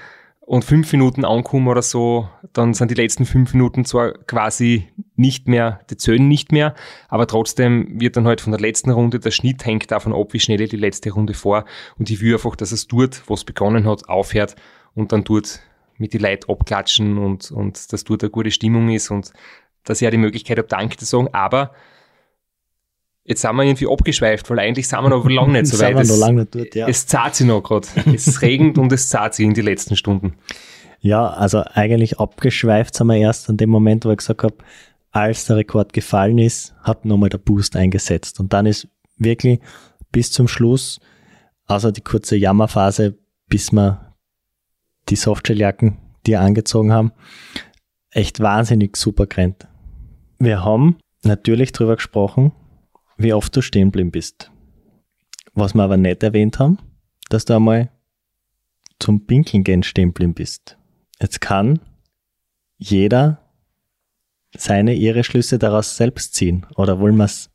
[0.40, 5.48] und fünf Minuten ankomme oder so, dann sind die letzten fünf Minuten zwar quasi nicht
[5.48, 6.74] mehr, die zählen nicht mehr,
[7.08, 10.40] aber trotzdem wird dann halt von der letzten Runde, der Schnitt hängt davon ab, wie
[10.40, 11.64] schnell ich die letzte Runde vor
[11.98, 14.54] und ich will einfach, dass es dort, wo es begonnen hat, aufhört
[14.94, 15.60] und dann dort
[15.98, 19.32] mit die Leute abklatschen und, und dass dort eine gute Stimmung ist und
[19.86, 21.72] dass ich auch die Möglichkeit habe, Danke zu sagen, aber
[23.24, 26.06] jetzt sind wir irgendwie abgeschweift, weil eigentlich sind wir noch lange nicht so weit.
[26.06, 26.88] noch lange nicht dort, ja.
[26.88, 27.88] Es zahlt sich noch gerade.
[28.14, 30.34] es regnet und es zahlt sich in die letzten Stunden.
[31.00, 34.56] Ja, also eigentlich abgeschweift sind wir erst an dem Moment, wo ich gesagt habe,
[35.12, 38.40] als der Rekord gefallen ist, hat nochmal der Boost eingesetzt.
[38.40, 39.60] Und dann ist wirklich
[40.12, 41.00] bis zum Schluss,
[41.66, 43.16] also die kurze Jammerphase,
[43.48, 44.14] bis wir
[45.08, 47.12] die Softshelljacken, die wir angezogen haben,
[48.10, 49.68] echt wahnsinnig super gerannt.
[50.38, 52.52] Wir haben natürlich darüber gesprochen,
[53.16, 54.50] wie oft du stehen geblieben bist.
[55.54, 56.78] Was wir aber nicht erwähnt haben,
[57.30, 57.90] dass du einmal
[58.98, 60.76] zum Pinkeln gehen stehen geblieben bist.
[61.20, 61.80] Jetzt kann
[62.76, 63.40] jeder
[64.56, 66.66] seine, ihre Schlüsse daraus selbst ziehen?
[66.76, 67.50] Oder wollen wir es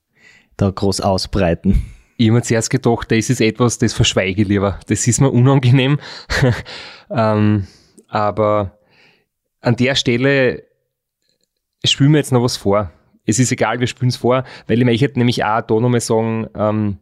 [0.57, 1.83] da groß ausbreiten?
[2.17, 4.79] Ich habe mir zuerst gedacht, das ist etwas, das verschweige ich lieber.
[4.87, 5.99] Das ist mir unangenehm.
[7.09, 7.67] ähm,
[8.07, 8.77] aber
[9.61, 10.63] an der Stelle
[11.85, 12.91] spielen wir jetzt noch was vor.
[13.25, 16.47] Es ist egal, wir spielen es vor, weil ich möchte nämlich auch da nochmal sagen,
[16.55, 16.97] ähm,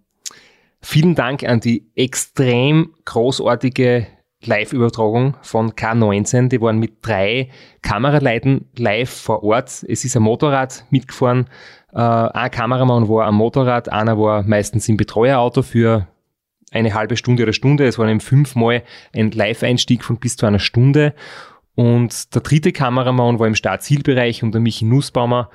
[0.82, 4.08] vielen Dank an die extrem großartige
[4.44, 6.48] Live-Übertragung von K19.
[6.48, 7.50] Die waren mit drei
[7.82, 9.84] Kameraleiten live vor Ort.
[9.88, 11.50] Es ist ein Motorrad mitgefahren.
[11.94, 16.08] Äh, ein Kameramann war am Motorrad, einer war meistens im Betreuerauto für
[16.72, 17.86] eine halbe Stunde oder Stunde.
[17.86, 21.14] Es waren eben fünfmal ein Live-Einstieg von bis zu einer Stunde.
[21.80, 25.50] Und der dritte Kameramann war im Startzielbereich und der Michi Nussbaumer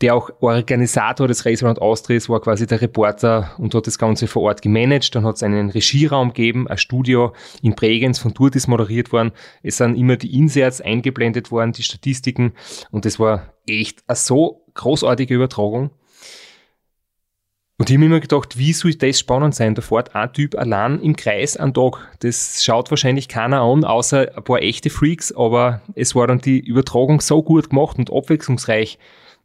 [0.00, 4.42] der auch Organisator des Raceround Austria war quasi der Reporter und hat das Ganze vor
[4.42, 5.14] Ort gemanagt.
[5.14, 7.32] Dann hat es einen Regieraum gegeben, ein Studio
[7.62, 9.30] in Bregenz von dort ist moderiert worden.
[9.62, 12.54] Es sind immer die Inserts eingeblendet worden, die Statistiken
[12.90, 15.90] und das war echt eine so großartige Übertragung.
[17.76, 19.74] Und ich habe mir immer gedacht, wie soll das spannend sein?
[19.74, 22.08] Da fährt ein Typ allein im Kreis am Tag.
[22.20, 26.60] Das schaut wahrscheinlich keiner an, außer ein paar echte Freaks, aber es war dann die
[26.60, 28.98] Übertragung so gut gemacht und abwechslungsreich,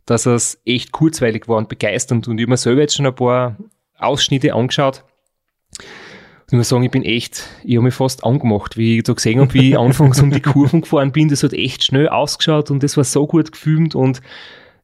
[0.05, 2.27] dass es echt kurzweilig war und begeisternd.
[2.27, 3.57] Und ich habe mir selber jetzt schon ein paar
[3.97, 5.03] Ausschnitte angeschaut.
[5.77, 9.13] Und ich muss sagen, ich bin echt, ich habe mich fast angemacht, wie ich da
[9.13, 11.30] gesehen habe, wie ich anfangs um die Kurven gefahren bin.
[11.30, 14.21] Das hat echt schnell ausgeschaut und das war so gut gefilmt und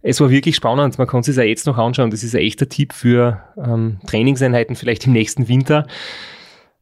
[0.07, 0.99] es war wirklich spannend.
[0.99, 2.11] Man kann es sich auch jetzt noch anschauen.
[2.11, 5.87] Das ist ein echter Tipp für ähm, Trainingseinheiten vielleicht im nächsten Winter.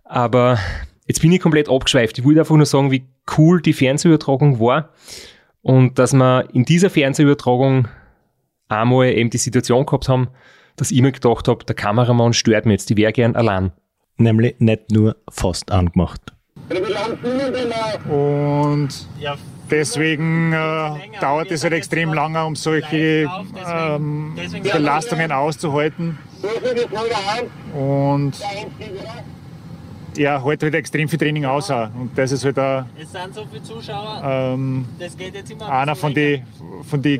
[0.03, 0.59] Aber
[1.07, 2.17] jetzt bin ich komplett abgeschweift.
[2.17, 3.05] Ich wollte einfach nur sagen, wie
[3.37, 4.89] cool die Fernsehübertragung war
[5.61, 7.87] und dass man in dieser Fernsehübertragung
[8.67, 10.27] einmal eben die Situation gehabt haben,
[10.75, 13.71] dass ich mir gedacht habe, der Kameramann stört mich jetzt, die wäre gern allein.
[14.17, 16.33] Nämlich nicht nur fast angemacht.
[18.09, 19.07] Und
[19.69, 23.29] deswegen äh, dauert es halt extrem lange, um solche
[23.67, 26.17] ähm, Belastungen auszuhalten.
[27.73, 28.33] Und
[30.17, 31.69] ja, halt halt extrem viel Training aus.
[31.69, 35.71] Und das ist halt auch, Es sind so viele Zuschauer, ähm, das geht jetzt immer
[35.71, 36.43] einer von den
[36.83, 37.19] von die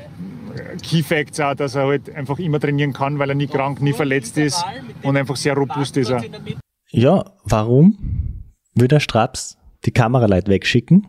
[0.83, 3.93] Key Facts auch, dass er halt einfach immer trainieren kann, weil er nie krank, nie
[3.93, 4.63] verletzt ist
[5.01, 6.09] und einfach sehr robust ist.
[6.09, 6.23] Er.
[6.91, 8.43] Ja, warum
[8.75, 11.07] will der Straps die Kameraleit wegschicken?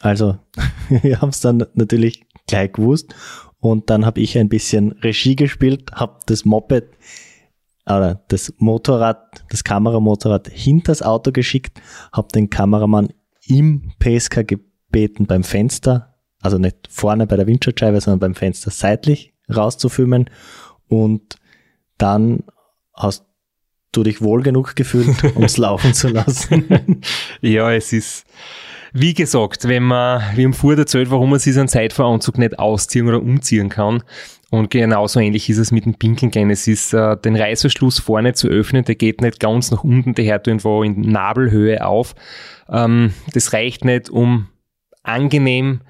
[0.00, 0.38] Also,
[0.88, 3.14] wir haben es dann natürlich gleich gewusst
[3.60, 6.84] und dann habe ich ein bisschen Regie gespielt, habe das Moped
[7.86, 11.80] oder das Motorrad, das Kameramotorrad hinters Auto geschickt,
[12.12, 13.12] habe den Kameramann
[13.46, 19.34] im PSK gebeten beim Fenster, also nicht vorne bei der Windschutzscheibe, sondern beim Fenster seitlich
[19.54, 20.30] rauszufilmen
[20.88, 21.36] und
[21.98, 22.44] dann
[22.94, 23.26] hast
[23.92, 27.00] du dich wohl genug gefühlt, um es laufen zu lassen.
[27.40, 28.26] Ja, es ist,
[28.96, 32.60] wie gesagt, wenn man, wir haben vorher erzählt, warum man sich so einen Zeitfahranzug nicht
[32.60, 34.04] ausziehen oder umziehen kann.
[34.50, 36.48] Und genauso ähnlich ist es mit dem Pinkeln.
[36.48, 40.26] Es ist äh, den Reißverschluss vorne zu öffnen, der geht nicht ganz nach unten, der
[40.26, 42.14] hört irgendwo in Nabelhöhe auf.
[42.68, 44.46] Ähm, das reicht nicht, um
[45.02, 45.80] angenehm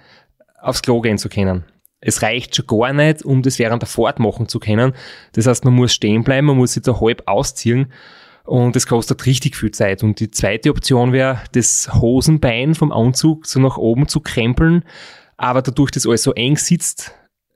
[0.59, 1.65] aufs Klo gehen zu können.
[2.01, 4.95] Es reicht schon gar nicht, um das während der Fahrt machen zu können.
[5.33, 7.93] Das heißt, man muss stehen bleiben, man muss sich da halb ausziehen
[8.45, 10.03] und das kostet richtig viel Zeit.
[10.03, 14.85] Und die zweite Option wäre, das Hosenbein vom Anzug so nach oben zu krempeln,
[15.37, 17.13] aber dadurch, dass alles so eng sitzt,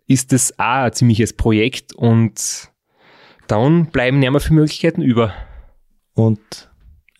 [0.07, 2.71] ist das auch ein ziemliches Projekt und
[3.47, 5.33] dann bleiben nicht mehr viele Möglichkeiten über.
[6.15, 6.71] Und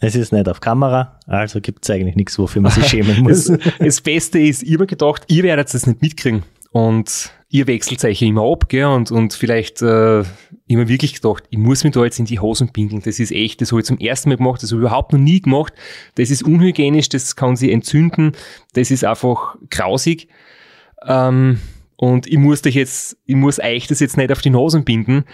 [0.01, 3.47] es ist nicht auf Kamera, also gibt es eigentlich nichts, wofür man sich schämen muss.
[3.47, 6.45] Das, das Beste ist, ich habe gedacht, ihr werdet das nicht mitkriegen.
[6.71, 8.85] Und ihr wechselt euch immer ab, gell?
[8.85, 10.23] Und, und vielleicht äh,
[10.67, 13.03] immer wirklich gedacht, ich muss mich da jetzt in die Hosen pinkeln.
[13.03, 15.19] Das ist echt, das habe ich zum ersten Mal gemacht, das habe ich überhaupt noch
[15.19, 15.73] nie gemacht.
[16.17, 18.33] Das ist unhygienisch, das kann sich entzünden,
[18.75, 20.29] das ist einfach grausig.
[21.07, 21.59] Ähm,
[21.97, 25.25] und ich muss dich jetzt, ich muss euch das jetzt nicht auf die Hosen binden,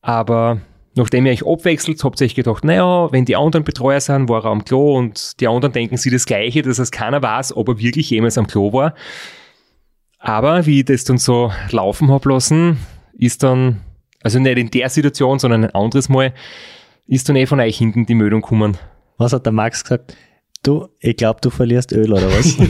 [0.00, 0.60] aber
[0.94, 4.44] nachdem ihr euch abwechselt, habt ihr euch gedacht, naja, wenn die anderen Betreuer sind, war
[4.44, 7.68] er am Klo und die anderen denken sich das Gleiche, das heißt, keiner weiß, ob
[7.68, 8.94] er wirklich jemals am Klo war.
[10.24, 12.78] Aber wie ich das dann so laufen hab lassen,
[13.12, 13.82] ist dann,
[14.22, 16.32] also nicht in der Situation, sondern ein anderes Mal,
[17.06, 18.78] ist dann eh von euch hinten die Meldung gekommen.
[19.18, 20.16] Was hat der Max gesagt?
[20.62, 22.56] Du, ich glaube, du verlierst Öl oder was?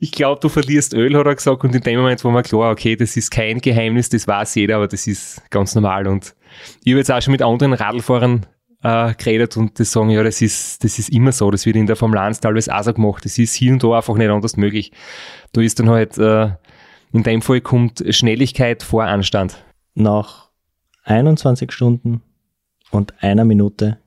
[0.00, 2.70] Ich glaube, du verlierst Öl, hat er gesagt, und in dem Moment war mir klar,
[2.70, 6.06] okay, das ist kein Geheimnis, das weiß jeder, aber das ist ganz normal.
[6.06, 6.36] Und
[6.84, 8.46] ich habe jetzt auch schon mit anderen Radlfahrern
[8.82, 11.86] äh, geredet und die sagen, ja, das ist, das ist immer so, das wird in
[11.86, 14.56] der Formel 1 teilweise auch so gemacht, das ist hier und da einfach nicht anders
[14.56, 14.92] möglich.
[15.52, 16.50] Da ist dann halt, äh,
[17.12, 19.64] in dem Fall kommt Schnelligkeit vor Anstand.
[19.94, 20.50] Nach
[21.04, 22.22] 21 Stunden
[22.90, 23.98] und einer Minute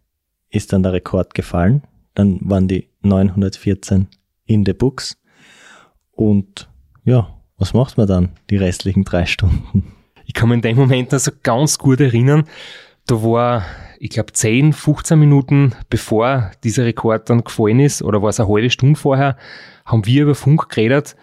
[0.50, 1.84] ist dann der Rekord gefallen.
[2.14, 4.08] Dann waren die 914
[4.46, 5.18] in the books.
[6.12, 6.70] Und
[7.04, 9.94] ja, was macht man dann die restlichen drei Stunden?
[10.26, 12.46] Ich kann mich in dem Moment also ganz gut erinnern,
[13.12, 13.66] da war,
[14.00, 18.50] ich glaube, 10, 15 Minuten bevor dieser Rekord dann gefallen ist, oder war es eine
[18.50, 19.36] halbe Stunde vorher,
[19.86, 21.18] haben wir über Funk geredet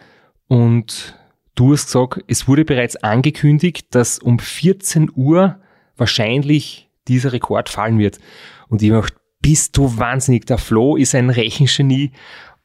[0.48, 1.18] und
[1.54, 5.58] du hast gesagt, es wurde bereits angekündigt, dass um 14 Uhr
[5.96, 8.18] wahrscheinlich dieser Rekord fallen wird.
[8.68, 12.12] Und ich habe gedacht, bist du wahnsinnig, der Flo ist ein Rechengenie.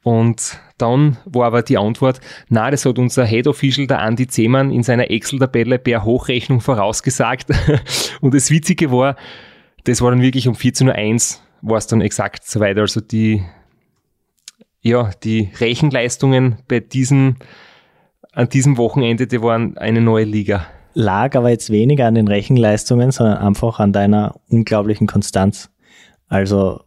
[0.04, 4.70] Und dann war aber die Antwort, na, das hat unser Head Official, der Andi Zehmann,
[4.70, 7.48] in seiner Excel-Tabelle per Hochrechnung vorausgesagt.
[8.20, 9.16] Und das Witzige war,
[9.84, 12.78] das war dann wirklich um 14.01 Uhr, war es dann exakt soweit.
[12.78, 13.42] Also die,
[14.82, 17.36] ja, die Rechenleistungen bei diesem,
[18.32, 20.66] an diesem Wochenende, die waren eine neue Liga.
[20.92, 25.70] Lag aber jetzt weniger an den Rechenleistungen, sondern einfach an deiner unglaublichen Konstanz.
[26.28, 26.82] Also,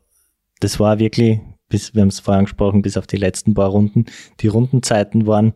[0.60, 1.40] das war wirklich,
[1.70, 4.06] bis, wir haben es vorher angesprochen, bis auf die letzten paar Runden.
[4.40, 5.54] Die Rundenzeiten waren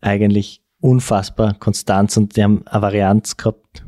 [0.00, 3.84] eigentlich unfassbar konstant und die haben eine Varianz gehabt.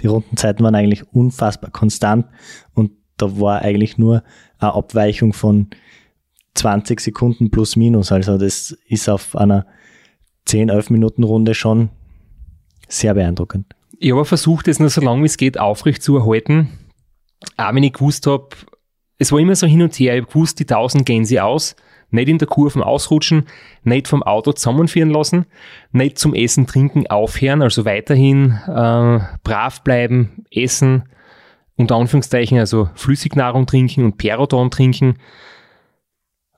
[0.00, 2.26] Die Rundenzeiten waren eigentlich unfassbar konstant
[2.74, 4.22] und da war eigentlich nur
[4.58, 5.68] eine Abweichung von
[6.54, 8.12] 20 Sekunden plus minus.
[8.12, 9.66] Also das ist auf einer
[10.46, 11.90] 10, 11 Minuten Runde schon
[12.88, 13.74] sehr beeindruckend.
[13.98, 16.68] Ich habe versucht, es nur so lange wie es geht aufrecht zu erhalten.
[17.56, 18.48] Auch wenn ich gewusst habe,
[19.18, 20.16] es war immer so hin und her.
[20.16, 21.76] Ich gewusst, die 1000 gehen sie aus.
[22.10, 23.46] Nicht in der Kurve ausrutschen,
[23.82, 25.46] nicht vom Auto zusammenführen lassen,
[25.90, 31.08] nicht zum Essen, Trinken aufhören, also weiterhin äh, brav bleiben, essen,
[31.76, 35.18] unter Anführungszeichen, also Flüssignahrung trinken und Perodon trinken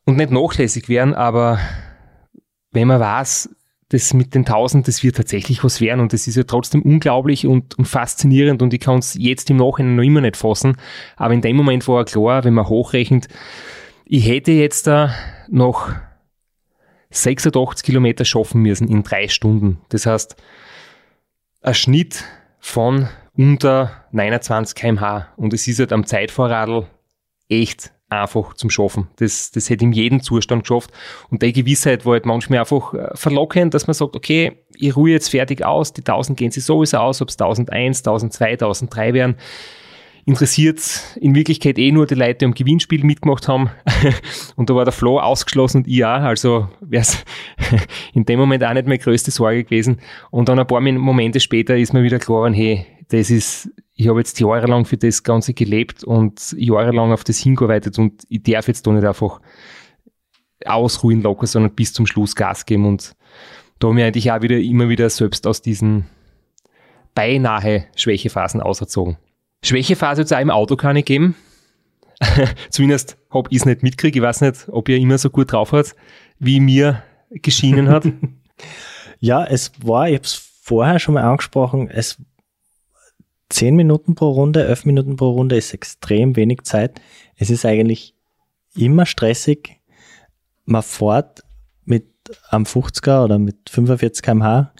[0.04, 1.58] und nicht nachlässig werden, aber
[2.72, 3.48] wenn man weiß,
[3.90, 7.46] das mit den 1000, das wird tatsächlich was werden und das ist ja trotzdem unglaublich
[7.46, 10.76] und, und faszinierend und ich kann es jetzt im Nachhinein noch immer nicht fassen.
[11.16, 13.28] Aber in dem Moment war klar, wenn man hochrechnet,
[14.04, 15.14] ich hätte jetzt da
[15.48, 15.90] noch
[17.10, 19.80] 86 Kilometer schaffen müssen in drei Stunden.
[19.88, 20.36] Das heißt,
[21.62, 22.24] ein Schnitt
[22.60, 26.86] von unter 29 kmh und es ist halt am Zeitvorradl
[27.48, 29.08] echt einfach zum Schaffen.
[29.16, 30.90] Das, das hätte in jedem Zustand geschafft.
[31.30, 35.10] Und die Gewissheit war halt manchmal einfach äh, verlockend, dass man sagt, okay, ich ruhe
[35.10, 39.36] jetzt fertig aus, die 1000 gehen sie sowieso aus, ob es 1001, 1002, 1003 wären.
[40.28, 43.70] Interessiert in Wirklichkeit eh nur die Leute, die am Gewinnspiel mitgemacht haben.
[44.56, 46.20] und da war der Flo ausgeschlossen und ich auch.
[46.20, 47.24] Also wäre es
[48.12, 50.02] in dem Moment auch nicht meine größte Sorge gewesen.
[50.30, 54.20] Und dann ein paar Momente später ist mir wieder klar, hey, das ist ich habe
[54.20, 58.86] jetzt jahrelang für das Ganze gelebt und jahrelang auf das hingearbeitet und ich darf jetzt
[58.86, 59.40] da nicht einfach
[60.66, 63.16] ausruhen locker, sondern bis zum Schluss Gas geben und
[63.78, 66.04] da ich eigentlich auch wieder immer wieder selbst aus diesen
[67.14, 69.16] beinahe Schwächephasen auserzogen.
[69.62, 71.34] Schwächephase auch im Auto keine geben.
[72.70, 74.16] Zumindest habe ich es nicht mitgekriegt.
[74.16, 75.94] Ich weiß nicht, ob ihr immer so gut drauf hat,
[76.38, 78.06] wie mir geschienen hat.
[79.20, 82.18] ja, es war, ich habe es vorher schon mal angesprochen, es
[83.50, 87.00] 10 Minuten pro Runde, 11 Minuten pro Runde ist extrem wenig Zeit.
[87.36, 88.14] Es ist eigentlich
[88.74, 89.80] immer stressig.
[90.66, 91.44] Man fährt
[91.84, 92.06] mit
[92.50, 94.72] am 50er oder mit 45 kmh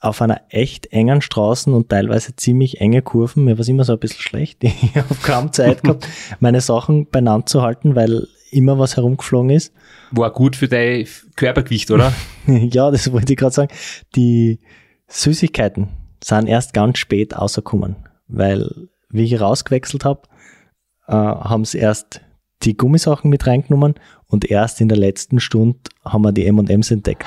[0.00, 3.44] auf einer echt engen Straßen und teilweise ziemlich enge Kurven.
[3.44, 4.64] Mir war es immer so ein bisschen schlecht.
[4.64, 6.08] Ich habe kaum Zeit gehabt,
[6.40, 9.72] meine Sachen beieinander zu halten, weil immer was herumgeflogen ist.
[10.10, 12.12] War gut für dein Körpergewicht, oder?
[12.46, 13.72] ja, das wollte ich gerade sagen.
[14.16, 14.60] Die
[15.06, 15.88] Süßigkeiten,
[16.22, 17.96] sind erst ganz spät rausgekommen,
[18.28, 20.22] weil wie ich rausgewechselt habe,
[21.08, 22.20] äh, haben sie erst
[22.62, 23.94] die Gummisachen mit reingenommen
[24.26, 27.24] und erst in der letzten Stunde haben wir die M&M's entdeckt.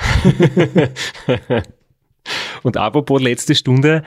[2.62, 4.02] Und apropos letzte Stunde,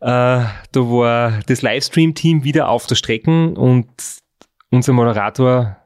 [0.00, 3.88] äh, da war das Livestream-Team wieder auf der Strecke und
[4.70, 5.76] unser Moderator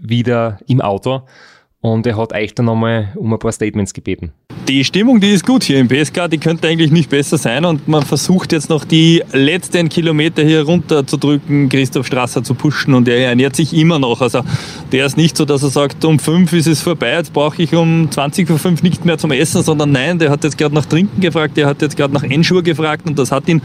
[0.00, 1.26] wieder im Auto
[1.82, 4.32] und er hat euch dann nochmal um ein paar Statements gebeten.
[4.68, 7.88] Die Stimmung, die ist gut hier im PSK, die könnte eigentlich nicht besser sein und
[7.88, 12.94] man versucht jetzt noch die letzten Kilometer hier runter zu drücken, Christoph Strasser zu pushen
[12.94, 14.20] und er ernährt sich immer noch.
[14.20, 14.42] Also
[14.92, 17.74] der ist nicht so, dass er sagt, um fünf ist es vorbei, jetzt brauche ich
[17.74, 20.86] um 20 vor fünf nichts mehr zum Essen, sondern nein, der hat jetzt gerade nach
[20.86, 23.60] Trinken gefragt, der hat jetzt gerade nach Enschur gefragt und das hat ihn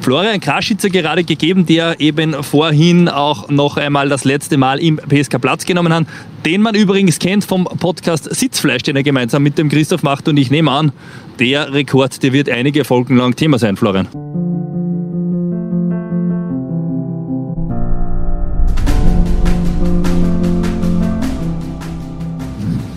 [0.00, 5.38] Florian Kraschitzer gerade gegeben, der eben vorhin auch noch einmal das letzte Mal im PSK
[5.38, 6.06] Platz genommen hat,
[6.44, 10.36] den man übrigens kennt vom Podcast Sitzfleisch, den er gemeinsam mit dem Christoph macht und
[10.36, 10.92] ich nehme an,
[11.38, 14.08] der Rekord, der wird einige Folgen lang Thema sein, Florian.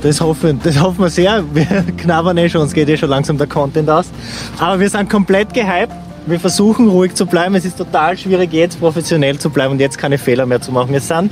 [0.02, 1.44] Das hoffen, das hoffen wir sehr.
[1.54, 1.66] Wir
[1.98, 4.10] knabbern eh schon, uns geht eh schon langsam der Content aus.
[4.58, 5.94] Aber wir sind komplett gehypt.
[6.26, 7.54] Wir versuchen ruhig zu bleiben.
[7.54, 10.94] Es ist total schwierig, jetzt professionell zu bleiben und jetzt keine Fehler mehr zu machen.
[10.96, 11.32] Es sind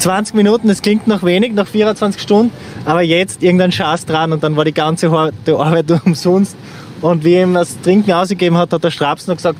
[0.00, 2.52] 20 Minuten, das klingt noch wenig, nach 24 Stunden,
[2.86, 6.56] aber jetzt irgendein Schatz dran und dann war die ganze Arbeit umsonst.
[7.02, 9.58] Und wie ihm das Trinken ausgegeben hat, hat der Straps noch gesagt,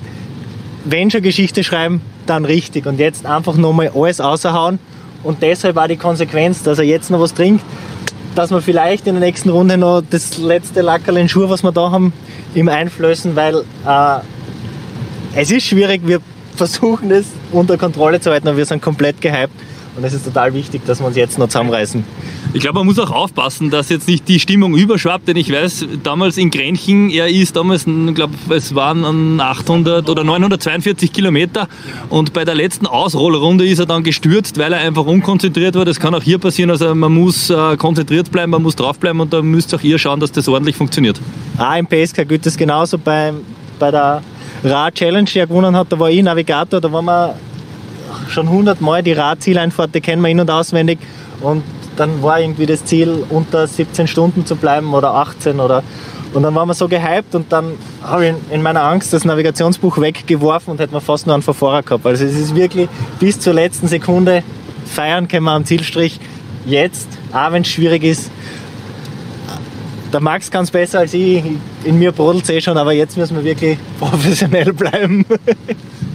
[0.85, 2.87] wenn schon Geschichte schreiben, dann richtig.
[2.87, 4.79] Und jetzt einfach nochmal alles außerhauen.
[5.23, 7.65] Und deshalb auch die Konsequenz, dass er jetzt noch was trinkt,
[8.35, 11.73] dass wir vielleicht in der nächsten Runde noch das letzte Lackerl in Schuhe, was wir
[11.73, 12.13] da haben,
[12.55, 14.19] ihm einflößen, weil äh,
[15.35, 16.03] es ist schwierig.
[16.05, 16.21] Wir
[16.57, 19.55] versuchen es unter Kontrolle zu halten, aber wir sind komplett gehypt.
[19.97, 22.05] Und es ist total wichtig, dass wir uns jetzt noch zusammenreißen.
[22.53, 25.87] Ich glaube, man muss auch aufpassen, dass jetzt nicht die Stimmung überschwappt, denn ich weiß,
[26.03, 31.69] damals in Grenchen, er ist damals, ich glaube, es waren 800 oder 942 Kilometer
[32.09, 35.85] und bei der letzten Ausrollrunde ist er dann gestürzt, weil er einfach unkonzentriert war.
[35.85, 39.33] Das kann auch hier passieren, also man muss äh, konzentriert bleiben, man muss draufbleiben und
[39.33, 41.21] da müsst auch ihr schauen, dass das ordentlich funktioniert.
[41.57, 43.33] Ah, im PSK gilt das genauso bei,
[43.79, 44.23] bei der
[44.65, 47.37] Rad-Challenge, die er gewonnen hat, da war ich Navigator, da waren wir
[48.29, 50.99] schon 100 Mal die Radzieleinfahrt, die kennen wir in- und auswendig
[51.41, 51.63] und
[51.97, 55.83] dann war irgendwie das Ziel, unter 17 Stunden zu bleiben oder 18 oder
[56.33, 59.99] und dann waren wir so gehypt und dann habe ich in meiner Angst das Navigationsbuch
[59.99, 62.07] weggeworfen und hätten wir fast nur einen Verfahrer gehabt.
[62.07, 62.89] Also es ist wirklich
[63.19, 64.45] bis zur letzten Sekunde
[64.85, 66.21] feiern können wir am Zielstrich.
[66.67, 68.31] Jetzt, auch wenn es schwierig ist,
[70.13, 71.43] der Max kann es besser als ich.
[71.85, 75.25] In mir brodelt es eh schon, aber jetzt müssen wir wirklich professionell bleiben.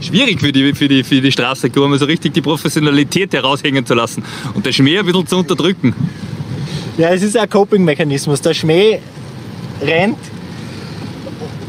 [0.06, 3.96] Schwierig für die, für die, für die Straßenkurve, um so richtig die Professionalität heraushängen zu
[3.96, 5.96] lassen und den Schmäh ein bisschen zu unterdrücken.
[6.98, 8.40] Ja, es ist ein Coping-Mechanismus.
[8.42, 9.00] Der Schmäh
[9.82, 10.20] rennt,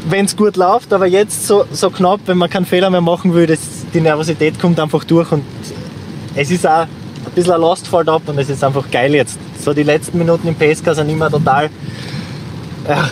[0.09, 3.33] wenn es gut läuft, aber jetzt so, so knapp, wenn man keinen Fehler mehr machen
[3.33, 3.59] will, das,
[3.93, 5.43] die Nervosität kommt einfach durch und
[6.35, 6.87] es ist auch ein
[7.33, 9.39] bisschen ein Lost Fall ab und es ist einfach geil jetzt.
[9.59, 11.71] So die letzten Minuten im PSK sind immer total,
[12.87, 13.09] ja,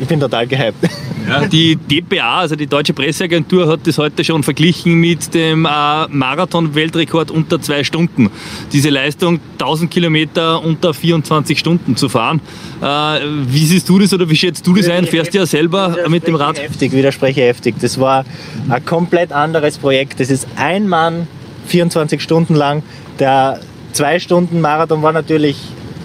[0.00, 0.88] ich bin total gehypt.
[1.28, 6.08] Ja, die DPA, also die Deutsche Presseagentur, hat das heute schon verglichen mit dem äh,
[6.08, 8.30] Marathon-Weltrekord unter zwei Stunden.
[8.72, 12.40] Diese Leistung, 1000 Kilometer unter 24 Stunden zu fahren.
[12.82, 15.06] Äh, wie siehst du das oder wie schätzt du das ein?
[15.06, 16.58] Fährst du ja selber mit dem Rad?
[16.60, 17.74] Heftig, widerspreche heftig.
[17.80, 18.24] Das war
[18.68, 20.18] ein komplett anderes Projekt.
[20.18, 21.28] Das ist ein Mann,
[21.66, 22.82] 24 Stunden lang.
[23.18, 23.60] Der
[23.92, 25.56] zwei Stunden Marathon war natürlich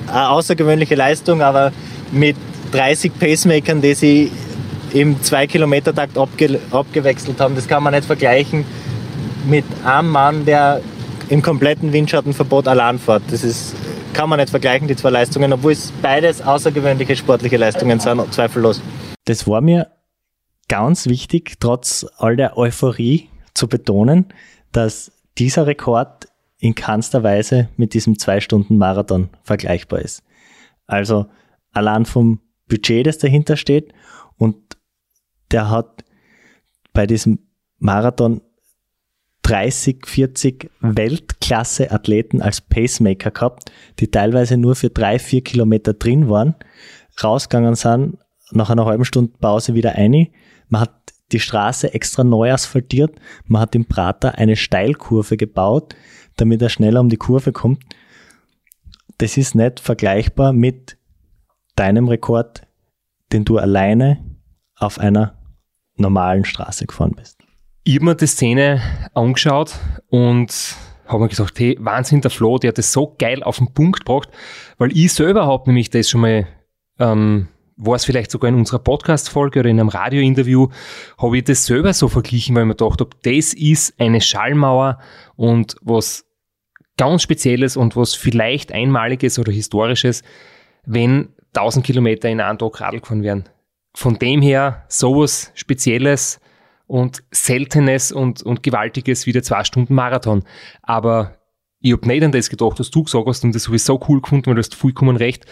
[0.08, 1.72] eine außergewöhnliche Leistung, aber
[2.12, 2.36] mit
[2.72, 4.32] 30 Pacemakern, die sie
[4.94, 8.66] im 2-Kilometer-Takt abge abgewechselt haben, das kann man nicht vergleichen
[9.46, 10.82] mit einem Mann, der
[11.30, 13.24] im kompletten Windschattenverbot allein fährt.
[13.30, 13.76] Das ist,
[14.14, 18.82] kann man nicht vergleichen, die zwei Leistungen, obwohl es beides außergewöhnliche sportliche Leistungen sind, zweifellos.
[19.26, 19.88] Das war mir
[20.68, 24.28] ganz wichtig, trotz all der Euphorie zu betonen,
[24.72, 26.28] dass dieser Rekord
[26.60, 30.24] in keinster Weise mit diesem 2-Stunden-Marathon vergleichbar ist.
[30.88, 31.28] Also
[31.74, 33.94] allein vom Budget, das dahinter steht
[34.38, 34.56] und
[35.52, 36.04] der hat
[36.94, 37.40] bei diesem
[37.78, 38.42] Marathon
[39.44, 46.56] 30, 40 Weltklasse-Athleten als Pacemaker gehabt, die teilweise nur für drei, vier Kilometer drin waren,
[47.24, 48.18] rausgegangen sind,
[48.52, 50.28] nach einer halben Stunde Pause wieder ein.
[50.70, 55.96] Man hat die Straße extra neu asphaltiert, man hat im Prater eine Steilkurve gebaut,
[56.38, 57.84] damit er schneller um die Kurve kommt.
[59.20, 60.98] Das ist nicht vergleichbar mit
[61.76, 62.62] deinem Rekord,
[63.32, 64.24] den du alleine
[64.78, 65.38] auf einer
[65.96, 67.40] normalen Straße gefahren bist.
[67.84, 68.82] Ich habe mir die Szene
[69.14, 69.74] angeschaut
[70.10, 70.76] und
[71.08, 74.06] habe mir gesagt, hey, Wahnsinn, der Flo, der hat das so geil auf den Punkt
[74.06, 74.30] gebracht,
[74.78, 76.48] weil ich selber habe nämlich das schon mal,
[77.00, 77.48] ähm,
[77.78, 80.70] war es vielleicht sogar in unserer Podcast-Folge oder in einem Radiointerview,
[81.18, 84.98] habe ich das selber so verglichen, weil ich mir gedacht habe, das ist eine Schallmauer
[85.36, 86.26] und was
[86.98, 90.24] ganz Spezielles und was vielleicht Einmaliges oder Historisches,
[90.86, 93.50] wenn 1000 Kilometer in einem Tag Radl gefahren werden.
[93.96, 96.40] Von dem her sowas Spezielles
[96.88, 100.44] und Seltenes und, und Gewaltiges wie der zwei Stunden Marathon.
[100.82, 101.38] Aber
[101.80, 104.00] ich habe nicht an das gedacht, was du gesagt hast und das habe ich so
[104.08, 105.46] cool gefunden, weil du hast vollkommen recht,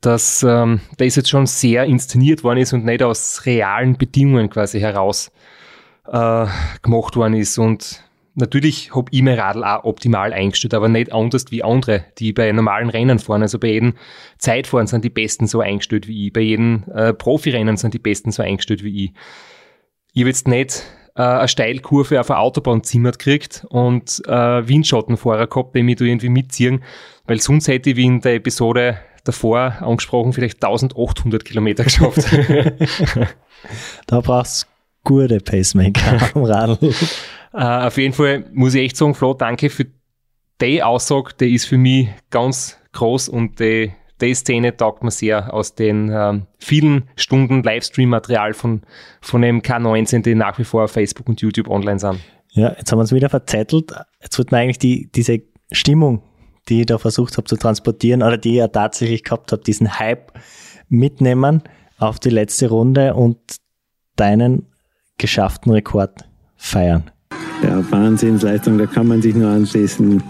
[0.00, 4.80] dass ähm, das jetzt schon sehr inszeniert worden ist und nicht aus realen Bedingungen quasi
[4.80, 5.30] heraus
[6.06, 6.46] äh,
[6.82, 7.58] gemacht worden ist.
[7.58, 8.02] Und
[8.34, 12.50] natürlich habe ich mein Radl auch optimal eingestellt, aber nicht anders wie andere, die bei
[12.52, 13.42] normalen Rennen fahren.
[13.42, 13.94] Also bei jedem
[14.38, 18.30] Zeitfahren sind die Besten so eingestellt wie ich, bei jedem äh, Profirennen sind die Besten
[18.32, 19.12] so eingestellt wie ich.
[20.12, 20.84] Ich habe jetzt nicht
[21.16, 26.04] äh, eine Steilkurve auf eine Autobahn zimmert gekriegt und äh, Windschattenfahrer gehabt, die mich da
[26.04, 26.82] irgendwie mitziehen,
[27.26, 32.24] weil sonst hätte ich wie in der Episode davor angesprochen vielleicht 1800 Kilometer geschafft.
[34.06, 34.66] Da brauchst du
[35.04, 36.94] gute Pacemaker am Radl.
[37.54, 39.86] Äh, auf jeden Fall muss ich echt sagen, Flo, danke für
[40.60, 45.52] die Aussage, die ist für mich ganz groß und die, die Szene taugt mir sehr
[45.52, 48.82] aus den ähm, vielen Stunden Livestream-Material von,
[49.20, 52.20] von dem K19, die nach wie vor auf Facebook und YouTube online sind.
[52.52, 53.92] Ja, jetzt haben wir uns wieder verzettelt.
[54.22, 55.40] Jetzt wollten wir eigentlich die, diese
[55.72, 56.22] Stimmung
[56.68, 59.98] die ich da versucht habe zu transportieren oder die ich ja tatsächlich gehabt habe, diesen
[59.98, 60.32] Hype
[60.88, 61.62] mitnehmen
[61.98, 63.38] auf die letzte Runde und
[64.16, 64.66] deinen
[65.18, 67.10] geschafften Rekord feiern.
[67.90, 70.22] Wahnsinnsleistung, da kann man sich nur anschließen.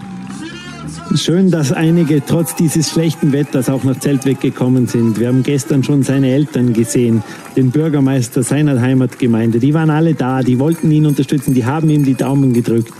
[1.15, 5.19] Schön, dass einige trotz dieses schlechten Wetters auch nach Zeltweg gekommen sind.
[5.19, 7.23] Wir haben gestern schon seine Eltern gesehen,
[7.55, 9.59] den Bürgermeister seiner Heimatgemeinde.
[9.59, 12.91] Die waren alle da, die wollten ihn unterstützen, die haben ihm die Daumen gedrückt.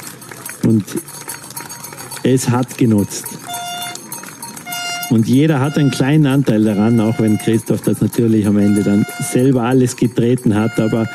[0.64, 0.84] Und
[2.24, 3.26] es hat genutzt.
[5.10, 9.06] Und jeder hat einen kleinen Anteil daran, auch wenn Christoph das natürlich am Ende dann
[9.20, 10.80] selber alles getreten hat.
[10.80, 11.08] Aber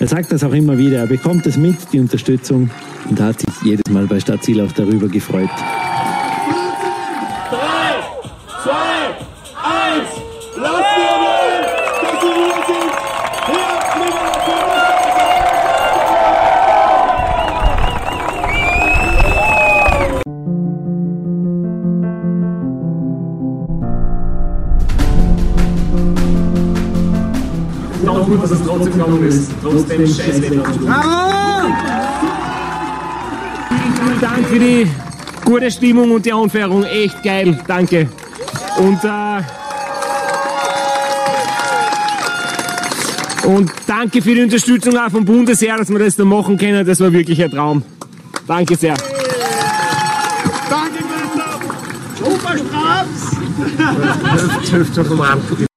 [0.00, 0.98] er sagt das auch immer wieder.
[0.98, 2.70] Er bekommt es mit, die Unterstützung,
[3.08, 5.50] und hat sich jedes Mal bei Stadtziel auch darüber gefreut.
[28.40, 29.50] Gut, dass es trotzdem gegangen ist.
[29.62, 30.64] Trotzdem scheiß Wetter.
[33.94, 34.90] Vielen Dank für die
[35.44, 36.84] gute Stimmung und die Anfeuerung.
[36.84, 37.58] Echt geil.
[37.66, 38.08] Danke.
[38.78, 39.42] Und, äh,
[43.46, 46.86] und danke für die Unterstützung auch vom Bundesheer, dass wir das da machen können.
[46.86, 47.82] Das war wirklich ein Traum.
[48.46, 48.94] Danke sehr.
[50.68, 51.60] Danke, Christoph!
[52.18, 52.56] Super
[55.50, 55.69] Straps!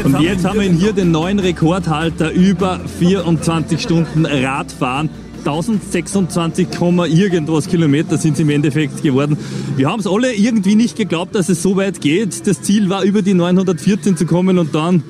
[0.00, 0.14] Abend.
[0.16, 5.10] Und jetzt haben wir hier den neuen Rekordhalter über 24 Stunden Radfahren.
[5.38, 9.36] 1026, irgendwas Kilometer sind es im Endeffekt geworden.
[9.76, 12.46] Wir haben es alle irgendwie nicht geglaubt, dass es so weit geht.
[12.48, 15.04] Das Ziel war, über die 914 zu kommen und dann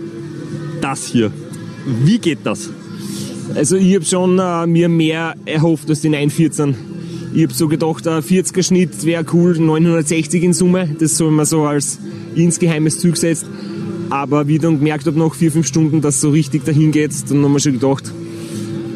[0.83, 1.31] das hier.
[1.87, 2.69] Wie geht das?
[3.55, 6.75] Also ich habe schon äh, mir mehr erhofft als die 914.
[7.35, 10.89] Ich habe so gedacht, ein 40er Schnitt wäre cool, 960 in Summe.
[10.99, 11.99] Das soll man so als
[12.35, 13.47] insgeheimes Ziel gesetzt.
[14.11, 17.13] Aber wie ich dann gemerkt habe, nach vier, fünf Stunden, dass so richtig dahin geht,
[17.29, 18.13] dann haben wir schon gedacht,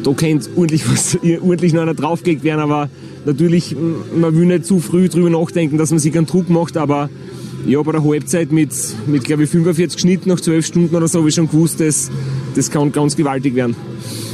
[0.03, 2.61] da könnte ordentlich, was, ordentlich noch einer draufgelegt werden.
[2.61, 2.89] Aber
[3.25, 3.75] natürlich,
[4.15, 6.77] man will nicht zu früh drüber nachdenken, dass man sich einen Druck macht.
[6.77, 7.09] Aber
[7.65, 8.71] ja, bei der Halbzeit mit,
[9.07, 12.09] mit glaube ich, 45 Schnitt nach 12 Stunden oder so, habe ich schon gewusst, das,
[12.55, 13.75] das kann ganz gewaltig werden.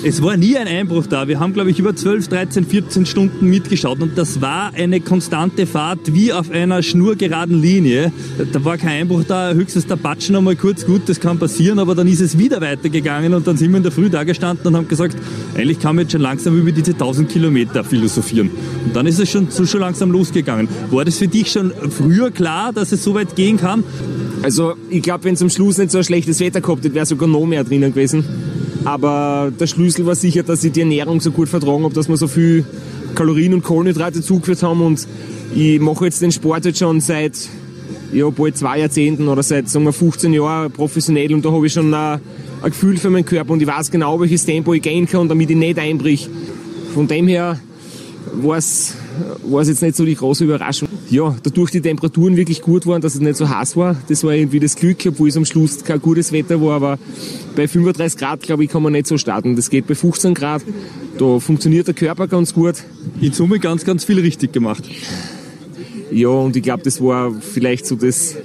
[0.04, 1.28] Es war nie ein Einbruch da.
[1.28, 5.66] Wir haben, glaube ich, über 12, 13, 14 Stunden mitgeschaut und das war eine konstante
[5.66, 8.12] Fahrt wie auf einer schnurgeraden Linie.
[8.54, 11.96] Da war kein Einbruch da, höchstens der Batschen einmal kurz, gut, das kann passieren, aber
[11.96, 14.76] dann ist es wieder weitergegangen und dann sind wir in der Früh da gestanden und
[14.76, 15.18] haben gesagt,
[15.56, 18.52] eigentlich kann man jetzt schon langsam über diese 1000 Kilometer philosophieren.
[18.86, 20.70] Und dann ist es schon, so schon langsam losgegangen.
[20.92, 23.84] War das für dich schon früher klar, dass es so weit gehen kann?
[24.44, 27.08] Also ich glaube, wenn es am Schluss nicht so ein schlechtes Wetter gehabt hätte, wäre
[27.08, 28.57] sogar noch mehr drinnen gewesen.
[28.88, 32.16] Aber der Schlüssel war sicher, dass ich die Ernährung so gut vertragen habe, dass wir
[32.16, 32.64] so viel
[33.16, 34.80] Kalorien und Kohlenhydrate zugeführt haben.
[34.80, 35.06] Und
[35.54, 37.34] ich mache jetzt den Sport jetzt schon seit
[38.14, 41.34] ja, bald zwei Jahrzehnten oder seit sagen wir, 15 Jahren professionell.
[41.34, 42.22] Und da habe ich schon ein,
[42.62, 45.50] ein Gefühl für meinen Körper und ich weiß genau, welches Tempo ich gehen kann, damit
[45.50, 46.30] ich nicht einbrich.
[46.94, 47.60] Von dem her
[48.36, 48.96] war es
[49.44, 50.90] war es jetzt nicht so die große Überraschung.
[51.10, 54.34] Ja, dadurch die Temperaturen wirklich gut waren, dass es nicht so heiß war, das war
[54.34, 57.00] irgendwie das Glück, obwohl es am Schluss kein gutes Wetter war, aber
[57.56, 59.56] bei 35 Grad, glaube ich, kann man nicht so starten.
[59.56, 60.64] Das geht bei 15 Grad,
[61.18, 62.76] da funktioniert der Körper ganz gut.
[63.22, 64.84] In Summe ganz, ganz viel richtig gemacht.
[66.12, 68.36] Ja, und ich glaube, das war vielleicht so das,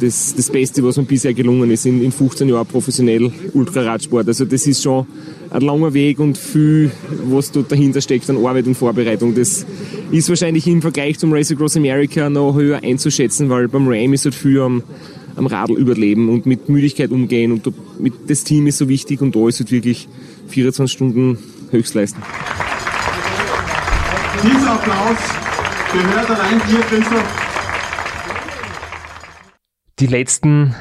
[0.00, 4.26] das, das Beste, was mir bisher gelungen ist in, in 15 Jahren professionell Ultraradsport.
[4.26, 5.06] Also das ist schon
[5.50, 6.90] ein langer Weg und viel,
[7.24, 9.34] was dort dahinter steckt an Arbeit und Vorbereitung.
[9.34, 9.64] Das
[10.10, 14.24] ist wahrscheinlich im Vergleich zum Race Across America noch höher einzuschätzen, weil beim Ram ist
[14.24, 14.82] halt viel am,
[15.36, 19.36] am Radl überleben und mit Müdigkeit umgehen und mit, das Team ist so wichtig und
[19.36, 20.08] da ist halt wirklich
[20.48, 21.38] 24 Stunden
[21.70, 22.22] Höchstleistung.
[24.42, 25.16] Dieser Applaus
[25.92, 27.53] gehört allein dir, Christoph.
[30.04, 30.74] Die letzten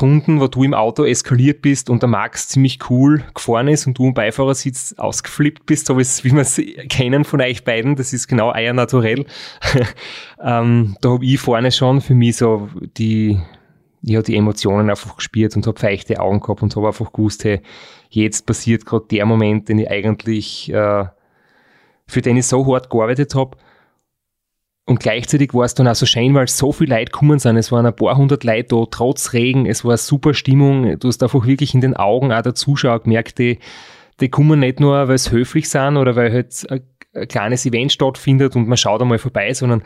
[0.00, 3.96] Runden, wo du im Auto eskaliert bist und der Max ziemlich cool gefahren ist und
[3.96, 8.26] du im Beifahrersitz ausgeflippt bist, so wie wir es kennen von euch beiden, das ist
[8.26, 9.24] genau euer Naturell.
[10.42, 13.40] ähm, da habe ich vorne schon für mich so die,
[14.02, 17.60] ja, die Emotionen einfach gespürt und habe feuchte Augen gehabt und habe einfach gewusst, hey,
[18.10, 21.04] jetzt passiert gerade der Moment, den ich eigentlich, äh,
[22.08, 23.58] für den ich so hart gearbeitet habe.
[24.86, 27.56] Und gleichzeitig war es dann auch so schön, weil so viele Leute gekommen sind.
[27.56, 29.66] Es waren ein paar hundert Leute da, trotz Regen.
[29.66, 30.98] Es war eine super Stimmung.
[31.00, 33.58] Du hast einfach wirklich in den Augen auch der Zuschauer gemerkt, die,
[34.20, 36.82] die kommen nicht nur, weil sie höflich sind oder weil halt ein,
[37.14, 39.82] ein kleines Event stattfindet und man schaut einmal vorbei, sondern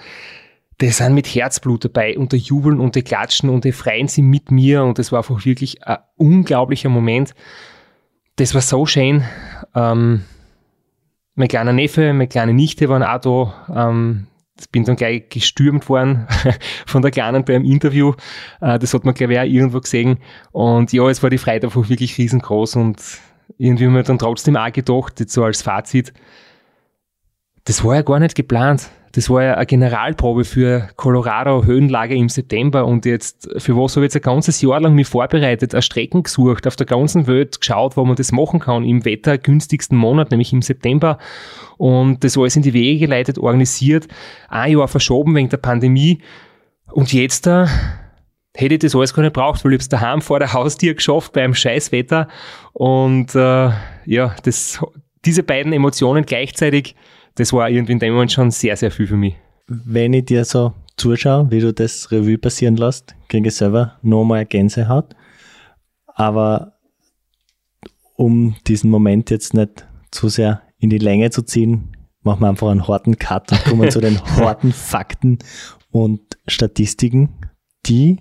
[0.83, 4.25] die sind mit Herzblut dabei und die jubeln und die klatschen und die freuen sich
[4.25, 7.35] mit mir und es war einfach wirklich ein unglaublicher Moment
[8.41, 9.23] das war so schön.
[9.75, 10.25] Ähm,
[11.35, 13.21] mein kleiner Neffe, meine kleine Nichte waren auch
[13.67, 13.91] da.
[13.91, 14.27] Ähm,
[14.69, 16.27] bin dann gleich gestürmt worden
[16.87, 18.15] von der Kleinen beim Interview.
[18.61, 20.19] Äh, das hat man, glaube ich, auch irgendwo gesehen.
[20.53, 23.01] Und ja, es war die Freude einfach wirklich riesengroß und
[23.59, 26.13] irgendwie haben wir dann trotzdem auch gedacht, jetzt so als Fazit,
[27.65, 28.91] das war ja gar nicht geplant.
[29.13, 34.07] Das war ja eine Generalprobe für Colorado Höhenlage im September und jetzt, für was habe
[34.07, 37.61] ich jetzt ein ganzes Jahr lang mich vorbereitet, eine Strecken gesucht, auf der ganzen Welt
[37.61, 41.19] geschaut, wo man das machen kann, im wettergünstigsten Monat, nämlich im September.
[41.77, 44.07] Und das alles in die Wege geleitet, organisiert,
[44.49, 46.23] ein Jahr verschoben wegen der Pandemie.
[46.93, 47.67] Und jetzt da,
[48.55, 51.33] hätte ich das alles gar nicht braucht, weil ich es daheim vor der Haustür geschafft
[51.33, 52.29] beim Scheißwetter.
[52.73, 53.71] Und äh,
[54.07, 54.85] ja, das,
[55.25, 56.95] diese beiden Emotionen gleichzeitig
[57.35, 59.37] das war irgendwie in dem Moment schon sehr, sehr viel für mich.
[59.66, 64.45] Wenn ich dir so zuschaue, wie du das Revue passieren lässt, kriege ich selber nochmal
[64.45, 65.14] Gänsehaut.
[66.07, 66.74] Aber
[68.16, 72.68] um diesen Moment jetzt nicht zu sehr in die Länge zu ziehen, machen wir einfach
[72.68, 75.39] einen harten Cut und kommen zu den harten Fakten
[75.91, 77.31] und Statistiken,
[77.87, 78.20] die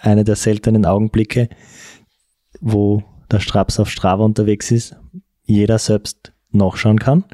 [0.00, 1.48] eine der seltenen Augenblicke,
[2.60, 4.96] wo der Straps auf Strava unterwegs ist,
[5.44, 7.24] jeder selbst nachschauen kann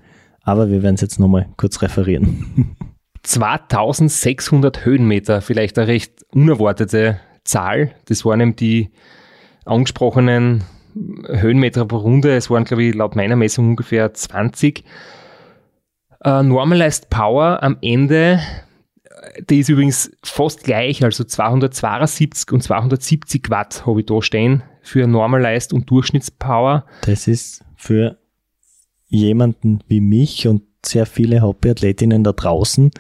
[0.49, 2.74] aber wir werden es jetzt nochmal kurz referieren.
[3.22, 7.92] 2600 Höhenmeter, vielleicht eine recht unerwartete Zahl.
[8.07, 8.90] Das waren eben die
[9.66, 10.64] angesprochenen
[11.28, 12.34] Höhenmeter pro Runde.
[12.34, 14.84] Es waren, glaube ich, laut meiner Messung ungefähr 20.
[16.24, 18.40] Uh, Normalized Power am Ende,
[19.51, 25.07] die ist übrigens fast gleich, also 272 und 270 Watt habe ich da stehen für
[25.07, 26.86] Normalized und Durchschnittspower.
[27.03, 28.18] Das ist für
[29.09, 32.91] jemanden wie mich und sehr viele Hobbyathletinnen da draußen,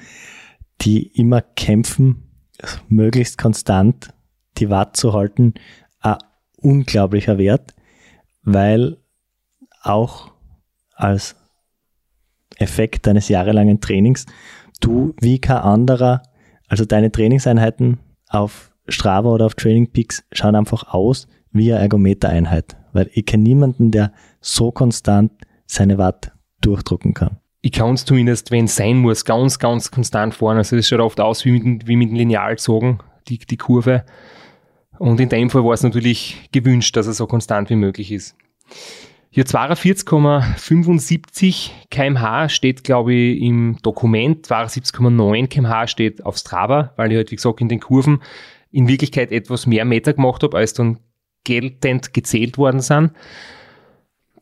[0.80, 2.24] die immer kämpfen,
[2.88, 4.12] möglichst konstant
[4.58, 5.54] die Watt zu halten,
[6.00, 6.16] ein
[6.56, 7.74] unglaublicher Wert,
[8.42, 8.98] weil
[9.82, 10.32] auch
[10.94, 11.36] als
[12.56, 14.26] Effekt deines jahrelangen Trainings
[14.80, 16.22] du wie kein anderer,
[16.68, 17.98] also deine Trainingseinheiten
[18.28, 23.42] auf Strava oder auf Training Peaks schauen einfach aus wie eine Ergometereinheit, weil ich kenne
[23.42, 25.32] niemanden, der so konstant
[25.68, 27.38] seine Watt durchdrucken kann.
[27.60, 30.58] Ich kann es zumindest, wenn es sein muss, ganz, ganz konstant fahren.
[30.58, 32.98] Also das schaut oft aus wie mit, wie mit dem Lineal gezogen,
[33.28, 34.04] die, die Kurve.
[34.98, 38.34] Und in dem Fall war es natürlich gewünscht, dass er so konstant wie möglich ist.
[39.30, 44.46] Hier 42,75 kmh steht, glaube ich, im Dokument.
[44.46, 48.22] 72,9 kmh steht auf Strava, weil ich halt, wie gesagt, in den Kurven
[48.70, 51.00] in Wirklichkeit etwas mehr Meter gemacht habe, als dann
[51.44, 53.12] geltend gezählt worden sind.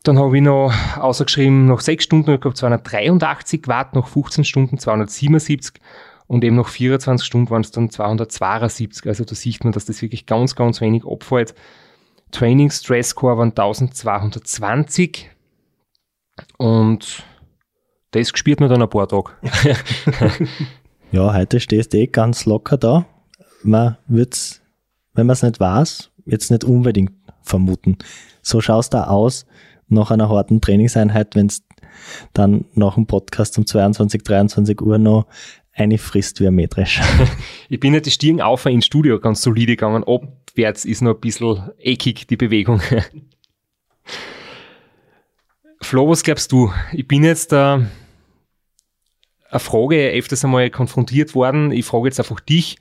[0.07, 4.77] Dann habe ich noch ausgeschrieben, nach 6 Stunden ich habe 283 Watt, nach 15 Stunden
[4.77, 5.81] 277
[6.27, 9.05] und eben nach 24 Stunden waren es dann 272.
[9.05, 11.55] Also da sieht man, dass das wirklich ganz, ganz wenig abfällt.
[12.31, 15.29] Training Stress Score waren 1220
[16.57, 17.25] und
[18.11, 19.31] das spürt man dann ein paar Tage.
[21.11, 23.05] ja, heute stehst du eh ganz locker da.
[23.61, 24.61] Man wird's,
[25.15, 27.97] wenn man es nicht weiß, jetzt nicht unbedingt vermuten.
[28.41, 29.45] So schaust du aus,
[29.87, 31.63] nach einer harten Trainingseinheit, wenn es
[32.33, 35.27] dann nach dem Podcast um 22, 23 Uhr noch
[35.73, 37.03] eine frisst wie ein Mähdrescher.
[37.69, 40.03] ich bin ja die Stirn auf ins Studio ganz solide gegangen.
[40.03, 42.81] Abwärts ist noch ein bisschen eckig die Bewegung.
[45.81, 46.71] Flo, was glaubst du?
[46.91, 47.89] Ich bin jetzt äh, eine
[49.59, 51.71] Frage öfters einmal konfrontiert worden.
[51.71, 52.77] Ich frage jetzt einfach dich.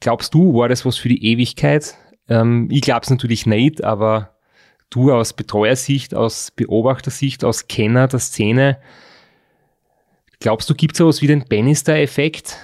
[0.00, 1.94] Glaubst du, war das was für die Ewigkeit?
[2.28, 4.31] Ähm, ich glaube es natürlich nicht, aber
[4.94, 8.78] du aus Betreuersicht, aus Beobachtersicht, aus Kenner der Szene,
[10.40, 12.58] glaubst du, gibt es sowas wie den Bannister-Effekt,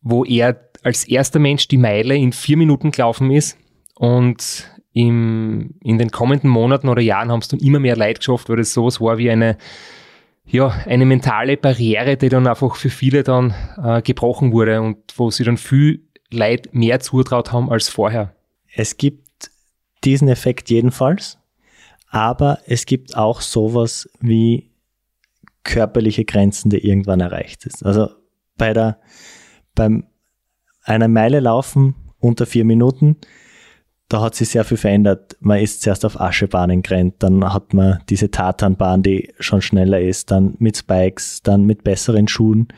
[0.00, 3.58] wo er als erster Mensch die Meile in vier Minuten gelaufen ist
[3.94, 8.48] und im, in den kommenden Monaten oder Jahren haben es dann immer mehr Leid geschafft,
[8.48, 9.58] weil das sowas war wie eine,
[10.46, 15.30] ja, eine mentale Barriere, die dann einfach für viele dann äh, gebrochen wurde und wo
[15.30, 18.34] sie dann viel Leid mehr zutraut haben als vorher.
[18.74, 19.25] Es gibt
[20.06, 21.38] diesen Effekt jedenfalls.
[22.08, 24.70] Aber es gibt auch sowas wie
[25.64, 27.84] körperliche Grenzen, die irgendwann erreicht ist.
[27.84, 28.08] Also
[28.56, 29.00] bei der,
[29.74, 30.06] beim
[30.84, 33.16] einer Meile laufen unter vier Minuten,
[34.08, 35.36] da hat sich sehr viel verändert.
[35.40, 40.30] Man ist zuerst auf Aschebahnen gerannt, dann hat man diese Tatanbahn, die schon schneller ist,
[40.30, 42.68] dann mit Spikes, dann mit besseren Schuhen.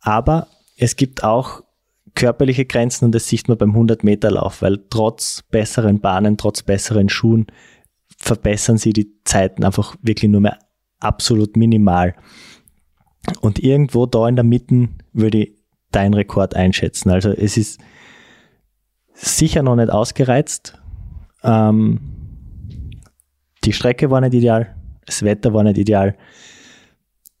[0.00, 1.64] Aber es gibt auch
[2.18, 7.46] körperliche Grenzen und das sieht man beim 100-Meter-Lauf, weil trotz besseren Bahnen, trotz besseren Schuhen
[8.18, 10.58] verbessern sie die Zeiten einfach wirklich nur mehr
[10.98, 12.16] absolut minimal.
[13.40, 15.54] Und irgendwo da in der Mitte würde ich
[15.92, 17.10] deinen Rekord einschätzen.
[17.10, 17.80] Also es ist
[19.14, 20.76] sicher noch nicht ausgereizt.
[21.44, 22.00] Ähm,
[23.62, 24.74] die Strecke war nicht ideal,
[25.06, 26.18] das Wetter war nicht ideal.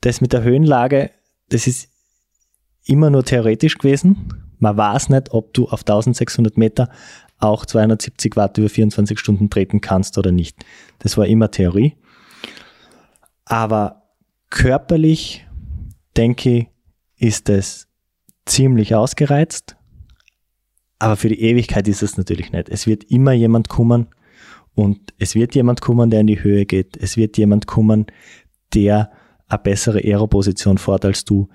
[0.02, 1.10] Das mit der Höhenlage,
[1.48, 1.90] das ist
[2.84, 4.47] immer nur theoretisch gewesen.
[4.58, 6.90] Man weiß nicht, ob du auf 1600 Meter
[7.38, 10.56] auch 270 Watt über 24 Stunden treten kannst oder nicht.
[10.98, 11.96] Das war immer Theorie.
[13.44, 14.02] Aber
[14.50, 15.46] körperlich,
[16.16, 16.66] denke ich,
[17.16, 17.88] ist es
[18.46, 19.76] ziemlich ausgereizt.
[20.98, 22.68] Aber für die Ewigkeit ist es natürlich nicht.
[22.68, 24.08] Es wird immer jemand kommen
[24.74, 26.96] und es wird jemand kommen, der in die Höhe geht.
[26.96, 28.06] Es wird jemand kommen,
[28.74, 29.12] der
[29.46, 31.48] eine bessere Aeroposition fährt als du.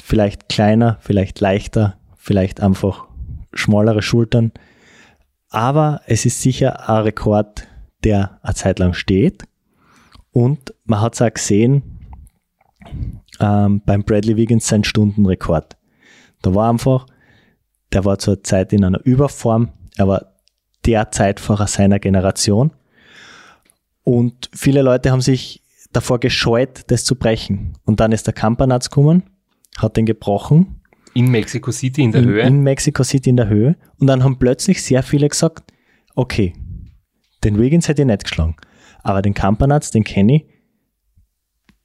[0.00, 1.97] Vielleicht kleiner, vielleicht leichter,
[2.28, 3.06] vielleicht einfach
[3.54, 4.52] schmallere Schultern.
[5.48, 7.66] Aber es ist sicher ein Rekord,
[8.04, 9.44] der eine Zeit lang steht.
[10.30, 11.82] Und man hat es auch gesehen
[13.40, 15.78] ähm, beim Bradley Wiggins sein Stundenrekord.
[16.42, 17.06] Da war einfach,
[17.94, 20.34] der war zur Zeit in einer Überform, er war
[20.84, 22.72] der Zeitfahrer seiner Generation.
[24.04, 25.62] Und viele Leute haben sich
[25.92, 27.72] davor gescheut, das zu brechen.
[27.86, 29.22] Und dann ist der Campanatz gekommen,
[29.78, 30.77] hat den gebrochen.
[31.18, 32.42] In Mexico City in der in, Höhe.
[32.42, 33.76] In Mexico City in der Höhe.
[33.98, 35.72] Und dann haben plötzlich sehr viele gesagt,
[36.14, 36.54] okay,
[37.42, 38.56] den Wiggins hätte ich nicht geschlagen.
[39.02, 40.46] Aber den Campanatz, den kenne ich,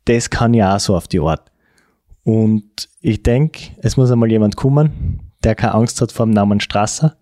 [0.05, 1.51] das kann ja auch so auf die Art.
[2.23, 6.59] Und ich denke, es muss einmal jemand kommen, der keine Angst hat vor dem Namen
[6.59, 7.17] Strasser.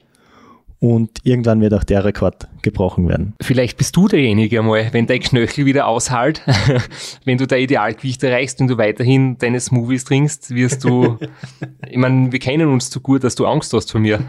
[0.83, 3.35] Und irgendwann wird auch der Rekord gebrochen werden.
[3.39, 6.41] Vielleicht bist du derjenige einmal, wenn dein Knöchel wieder aushält,
[7.23, 11.19] wenn du dein Idealgewicht erreichst und du weiterhin deine Smoothies trinkst, wirst du,
[11.87, 14.21] ich meine, wir kennen uns zu gut, dass du Angst hast vor mir.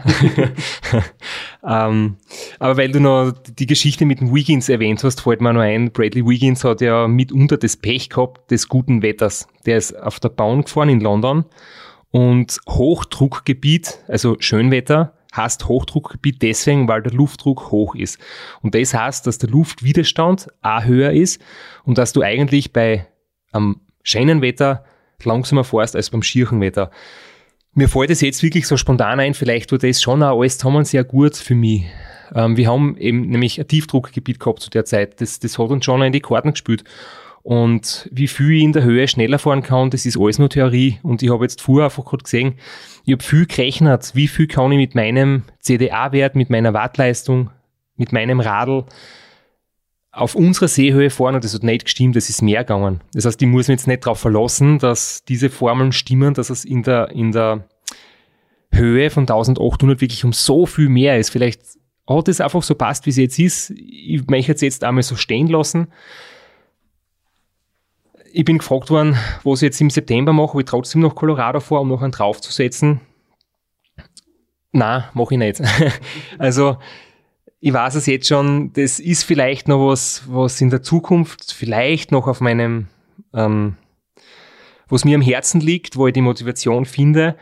[1.67, 2.17] ähm,
[2.59, 5.91] aber weil du noch die Geschichte mit dem Wiggins erwähnt hast, fällt mir noch ein,
[5.91, 9.47] Bradley Wiggins hat ja mitunter das Pech gehabt des guten Wetters.
[9.65, 11.45] Der ist auf der Bahn gefahren in London
[12.11, 18.19] und Hochdruckgebiet, also Schönwetter, heißt Hochdruckgebiet deswegen, weil der Luftdruck hoch ist.
[18.61, 21.41] Und das heißt, dass der Luftwiderstand auch höher ist
[21.83, 23.07] und dass du eigentlich bei
[23.51, 24.85] am schönen Wetter
[25.23, 26.91] langsamer fährst als beim schieren Wetter.
[27.73, 30.85] Mir fällt es jetzt wirklich so spontan ein, vielleicht war das schon auch alles zusammen
[30.85, 31.85] sehr gut für mich.
[32.35, 35.21] Ähm, wir haben eben nämlich ein Tiefdruckgebiet gehabt zu der Zeit.
[35.21, 36.83] Das, das hat uns schon in die Karten gespielt.
[37.43, 40.99] Und wie viel ich in der Höhe schneller fahren kann, das ist alles nur Theorie.
[41.03, 42.55] Und ich habe jetzt vorher einfach gerade gesehen,
[43.03, 47.49] ich habe viel gerechnet, wie viel kann ich mit meinem CDA-Wert, mit meiner Wattleistung,
[47.97, 48.85] mit meinem Radl
[50.13, 53.01] auf unserer Seehöhe fahren und das hat nicht gestimmt, das ist mehr gegangen.
[53.13, 56.63] Das heißt, ich muss mich jetzt nicht darauf verlassen, dass diese Formeln stimmen, dass es
[56.63, 57.67] in der, in der
[58.71, 61.31] Höhe von 1800 wirklich um so viel mehr ist.
[61.31, 61.61] Vielleicht
[62.07, 63.71] hat es einfach so passt, wie es jetzt ist.
[63.71, 65.87] Ich möchte es jetzt einmal so stehen lassen
[68.33, 71.59] ich bin gefragt worden, was ich jetzt im September mache, ob ich trotzdem nach Colorado
[71.59, 72.99] fahre, um noch einen draufzusetzen.
[74.71, 75.61] Na, mache ich nicht.
[76.39, 76.77] also,
[77.59, 82.11] ich weiß es jetzt schon, das ist vielleicht noch was, was in der Zukunft vielleicht
[82.11, 82.87] noch auf meinem,
[83.35, 83.77] ähm,
[84.89, 87.37] was mir am Herzen liegt, wo ich die Motivation finde.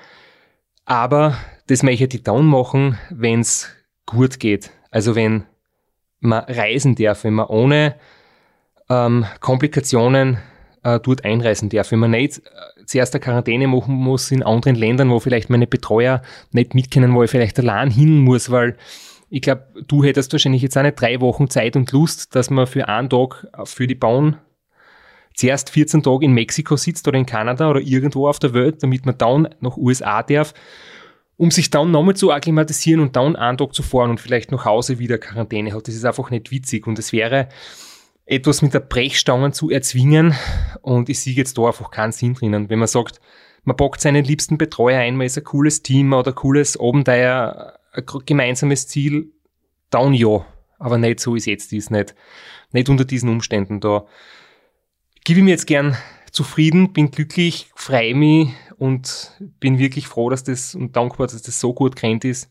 [0.83, 1.37] Aber
[1.67, 3.69] das möchte ich dann machen, wenn es
[4.05, 4.71] gut geht.
[4.89, 5.45] Also wenn
[6.19, 7.95] man reisen darf, wenn man ohne
[8.89, 10.37] ähm, Komplikationen
[10.83, 11.91] äh, dort einreisen darf.
[11.91, 15.67] Wenn man nicht äh, zuerst eine Quarantäne machen muss in anderen Ländern, wo vielleicht meine
[15.67, 16.21] Betreuer
[16.51, 18.77] nicht mitkennen, wo ich vielleicht allein hin muss, weil
[19.29, 22.67] ich glaube, du hättest wahrscheinlich jetzt auch nicht drei Wochen Zeit und Lust, dass man
[22.67, 24.37] für einen Tag für die Bahn
[25.33, 29.05] zuerst 14 Tage in Mexiko sitzt oder in Kanada oder irgendwo auf der Welt, damit
[29.05, 30.53] man dann nach USA darf,
[31.37, 34.65] um sich dann nochmal zu akklimatisieren und dann einen Tag zu fahren und vielleicht nach
[34.65, 35.87] Hause wieder Quarantäne hat.
[35.87, 37.47] Das ist einfach nicht witzig und es wäre
[38.31, 40.33] etwas mit der Brechstange zu erzwingen
[40.81, 42.69] und ich sehe jetzt da einfach keinen Sinn drinnen.
[42.69, 43.19] Wenn man sagt,
[43.65, 47.77] man packt seinen liebsten Betreuer ein, man ist ein cooles Team oder ein cooles Abenteuer,
[47.91, 49.33] ein gemeinsames Ziel,
[49.89, 50.45] dann ja.
[50.79, 52.15] Aber nicht so ist jetzt ist nicht.
[52.71, 54.05] Nicht unter diesen Umständen da.
[55.25, 55.97] Gebe ich mir jetzt gern
[56.31, 61.59] zufrieden, bin glücklich, freue mich und bin wirklich froh, dass das und dankbar, dass das
[61.59, 62.49] so gut kennt ist.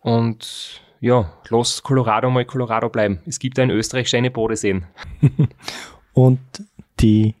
[0.00, 3.18] Und ja, lass Colorado mal Colorado bleiben.
[3.26, 4.84] Es gibt in Österreich schöne Bodenseen.
[6.12, 6.38] Und
[7.00, 7.34] die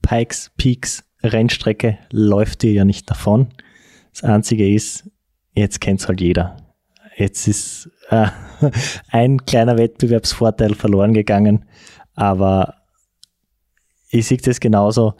[0.00, 3.48] Pikes Peaks Rennstrecke läuft dir ja nicht davon.
[4.12, 5.10] Das Einzige ist,
[5.52, 6.56] jetzt kennt es halt jeder.
[7.14, 8.28] Jetzt ist äh,
[9.10, 11.66] ein kleiner Wettbewerbsvorteil verloren gegangen,
[12.14, 12.74] aber
[14.08, 15.12] ich sehe das genauso.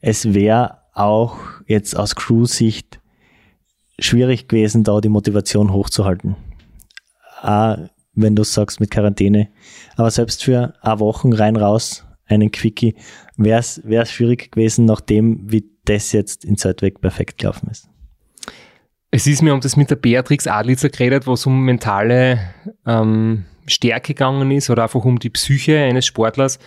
[0.00, 1.36] Es wäre auch
[1.68, 3.00] jetzt aus Crew-Sicht
[4.00, 6.34] schwierig gewesen, da die Motivation hochzuhalten
[7.42, 7.76] auch
[8.14, 9.48] wenn du sagst mit Quarantäne.
[9.96, 12.94] Aber selbst für eine Woche rein raus einen Quickie
[13.36, 17.88] wäre es schwierig gewesen, nachdem wie das jetzt in Zeitweg perfekt gelaufen ist.
[19.10, 22.54] Es ist mir um das mit der Beatrix Adlitzer geredet, wo es um mentale
[22.86, 26.58] ähm, Stärke gegangen ist oder einfach um die Psyche eines Sportlers.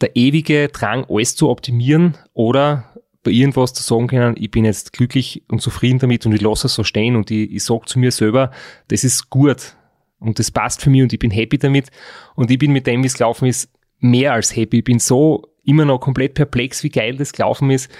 [0.00, 2.90] Der ewige Drang, alles zu optimieren oder
[3.22, 6.66] bei irgendwas zu sagen können, ich bin jetzt glücklich und zufrieden damit und ich lasse
[6.66, 8.50] es so stehen und ich, ich sage zu mir selber,
[8.88, 9.76] das ist gut
[10.24, 11.88] und das passt für mich und ich bin happy damit
[12.34, 13.70] und ich bin mit dem, wie es gelaufen ist,
[14.00, 14.78] mehr als happy.
[14.78, 17.90] Ich bin so immer noch komplett perplex, wie geil das gelaufen ist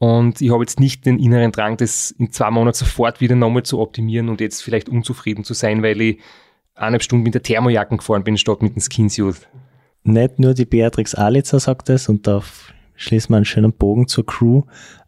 [0.00, 3.64] und ich habe jetzt nicht den inneren Drang, das in zwei Monaten sofort wieder nochmal
[3.64, 6.18] zu optimieren und jetzt vielleicht unzufrieden zu sein, weil ich
[6.74, 9.46] eineinhalb Stunden mit der Thermojacken gefahren bin, statt mit dem Skinsuit.
[10.02, 12.42] Nicht nur die Beatrix Alitzer sagt das und da
[12.94, 14.62] schließen wir einen schönen Bogen zur Crew.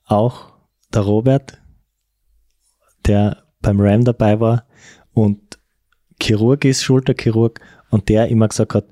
[0.04, 0.52] Auch
[0.92, 1.62] der Robert,
[3.06, 4.66] der beim Ram dabei war
[5.14, 5.58] und
[6.20, 7.60] Chirurg ist, Schulterchirurg
[7.90, 8.86] und der immer gesagt hat,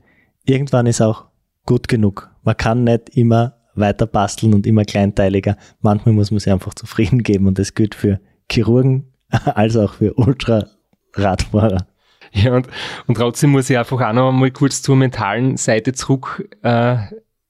[0.44, 1.26] irgendwann ist auch
[1.66, 2.30] gut genug.
[2.42, 5.56] Man kann nicht immer weiter basteln und immer kleinteiliger.
[5.80, 9.12] Manchmal muss man sich einfach zufrieden geben und das gilt für Chirurgen
[9.44, 11.86] als auch für Ultraradfahrer.
[12.32, 12.68] Ja, und,
[13.06, 16.98] und trotzdem muss ich einfach auch noch mal kurz zur mentalen Seite zurück äh,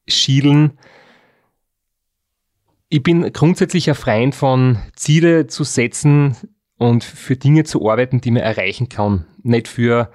[0.09, 0.79] schielen.
[2.89, 6.37] Ich bin grundsätzlich ein Freund von Ziele zu setzen
[6.81, 9.27] und für Dinge zu arbeiten, die man erreichen kann.
[9.43, 10.11] Nicht für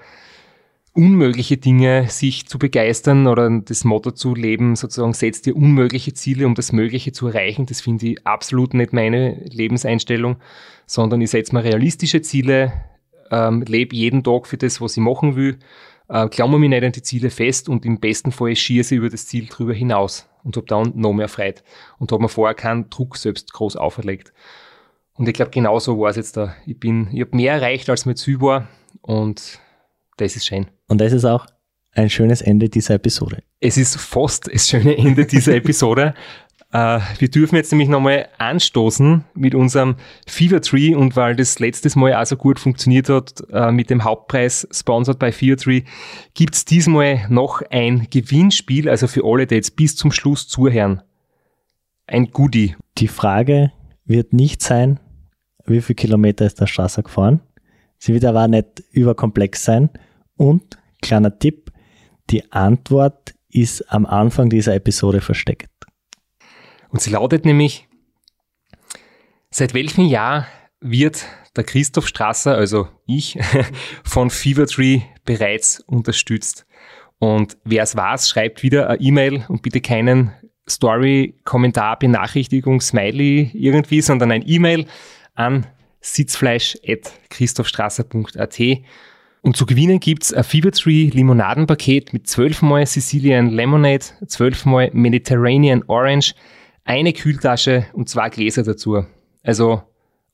[0.93, 6.47] unmögliche Dinge sich zu begeistern oder das Motto zu leben, sozusagen, setzt dir unmögliche Ziele,
[6.47, 7.68] um das Mögliche zu erreichen.
[7.68, 10.38] Das finde ich absolut nicht meine Lebenseinstellung,
[10.88, 12.74] sondern ich setze mir realistische Ziele,
[13.30, 15.59] ähm, lebe jeden Tag für das, was ich machen will,
[16.09, 19.09] äh, klammer mich nicht an die Ziele fest und im besten Fall schieße ich über
[19.09, 21.61] das Ziel drüber hinaus und habe dann noch mehr Freude
[21.99, 24.34] und habe mir vorher keinen Druck selbst groß auferlegt.
[25.16, 26.55] Und ich glaube, genauso war es jetzt da.
[26.66, 28.68] Ich bin, ich habe mehr erreicht, als mir zu war
[29.01, 29.59] und
[30.18, 30.68] das ist schön.
[30.88, 31.45] Und das ist auch
[31.93, 33.41] ein schönes Ende dieser Episode.
[33.59, 36.13] Es ist fast das schöne Ende dieser Episode.
[36.74, 39.95] äh, wir dürfen jetzt nämlich nochmal anstoßen mit unserem
[40.28, 44.03] Fever Tree und weil das letztes Mal auch so gut funktioniert hat äh, mit dem
[44.03, 45.84] Hauptpreis sponsored bei Fever Tree,
[46.34, 51.01] gibt es diesmal noch ein Gewinnspiel, also für alle, die jetzt bis zum Schluss zuhören.
[52.07, 52.76] Ein Goodie.
[52.97, 53.72] Die Frage
[54.05, 54.99] wird nicht sein,
[55.66, 57.41] wie viel Kilometer ist der Strasser gefahren.
[57.97, 59.89] Sie wird aber nicht überkomplex sein.
[60.38, 61.72] Und, kleiner Tipp,
[62.30, 65.70] die Antwort ist am Anfang dieser Episode versteckt.
[66.89, 67.88] Und sie lautet nämlich,
[69.49, 70.47] seit welchem Jahr
[70.82, 73.39] wird der Christoph Strasser, also ich,
[74.03, 76.66] von Fevertree bereits unterstützt?
[77.18, 80.34] Und wer es weiß, schreibt wieder eine E-Mail und bitte keinen
[80.70, 84.86] Story, Kommentar, Benachrichtigung, Smiley irgendwie, sondern ein E-Mail
[85.36, 85.67] an
[86.01, 88.59] sitzfleisch.christophstrasser.at
[89.45, 95.83] und zu gewinnen gibt's ein Fevertree Limonadenpaket mit 12 mal Sicilian Lemonade, 12 mal Mediterranean
[95.86, 96.33] Orange,
[96.83, 99.05] eine Kühltasche und zwei Gläser dazu.
[99.43, 99.83] Also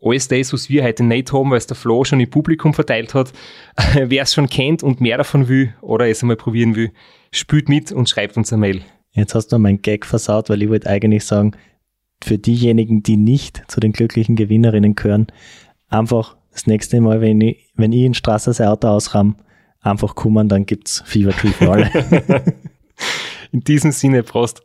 [0.02, 3.14] alles das, was wir heute nicht haben, weil es der Flo schon im Publikum verteilt
[3.14, 3.34] hat.
[3.93, 6.91] Wer es schon kennt und mehr davon will oder es einmal probieren will,
[7.34, 8.82] spült mit und schreibt uns eine Mail.
[9.12, 11.52] Jetzt hast du mein Gag versaut, weil ich wollte eigentlich sagen,
[12.24, 15.28] für diejenigen, die nicht zu den glücklichen Gewinnerinnen gehören,
[15.90, 19.38] einfach das nächste Mal, wenn ich, wenn ich in Straße sein Auto ausrahm,
[19.82, 21.92] einfach kommen, dann gibt's Fever Tree für alle.
[23.52, 24.62] in diesem Sinne, Prost.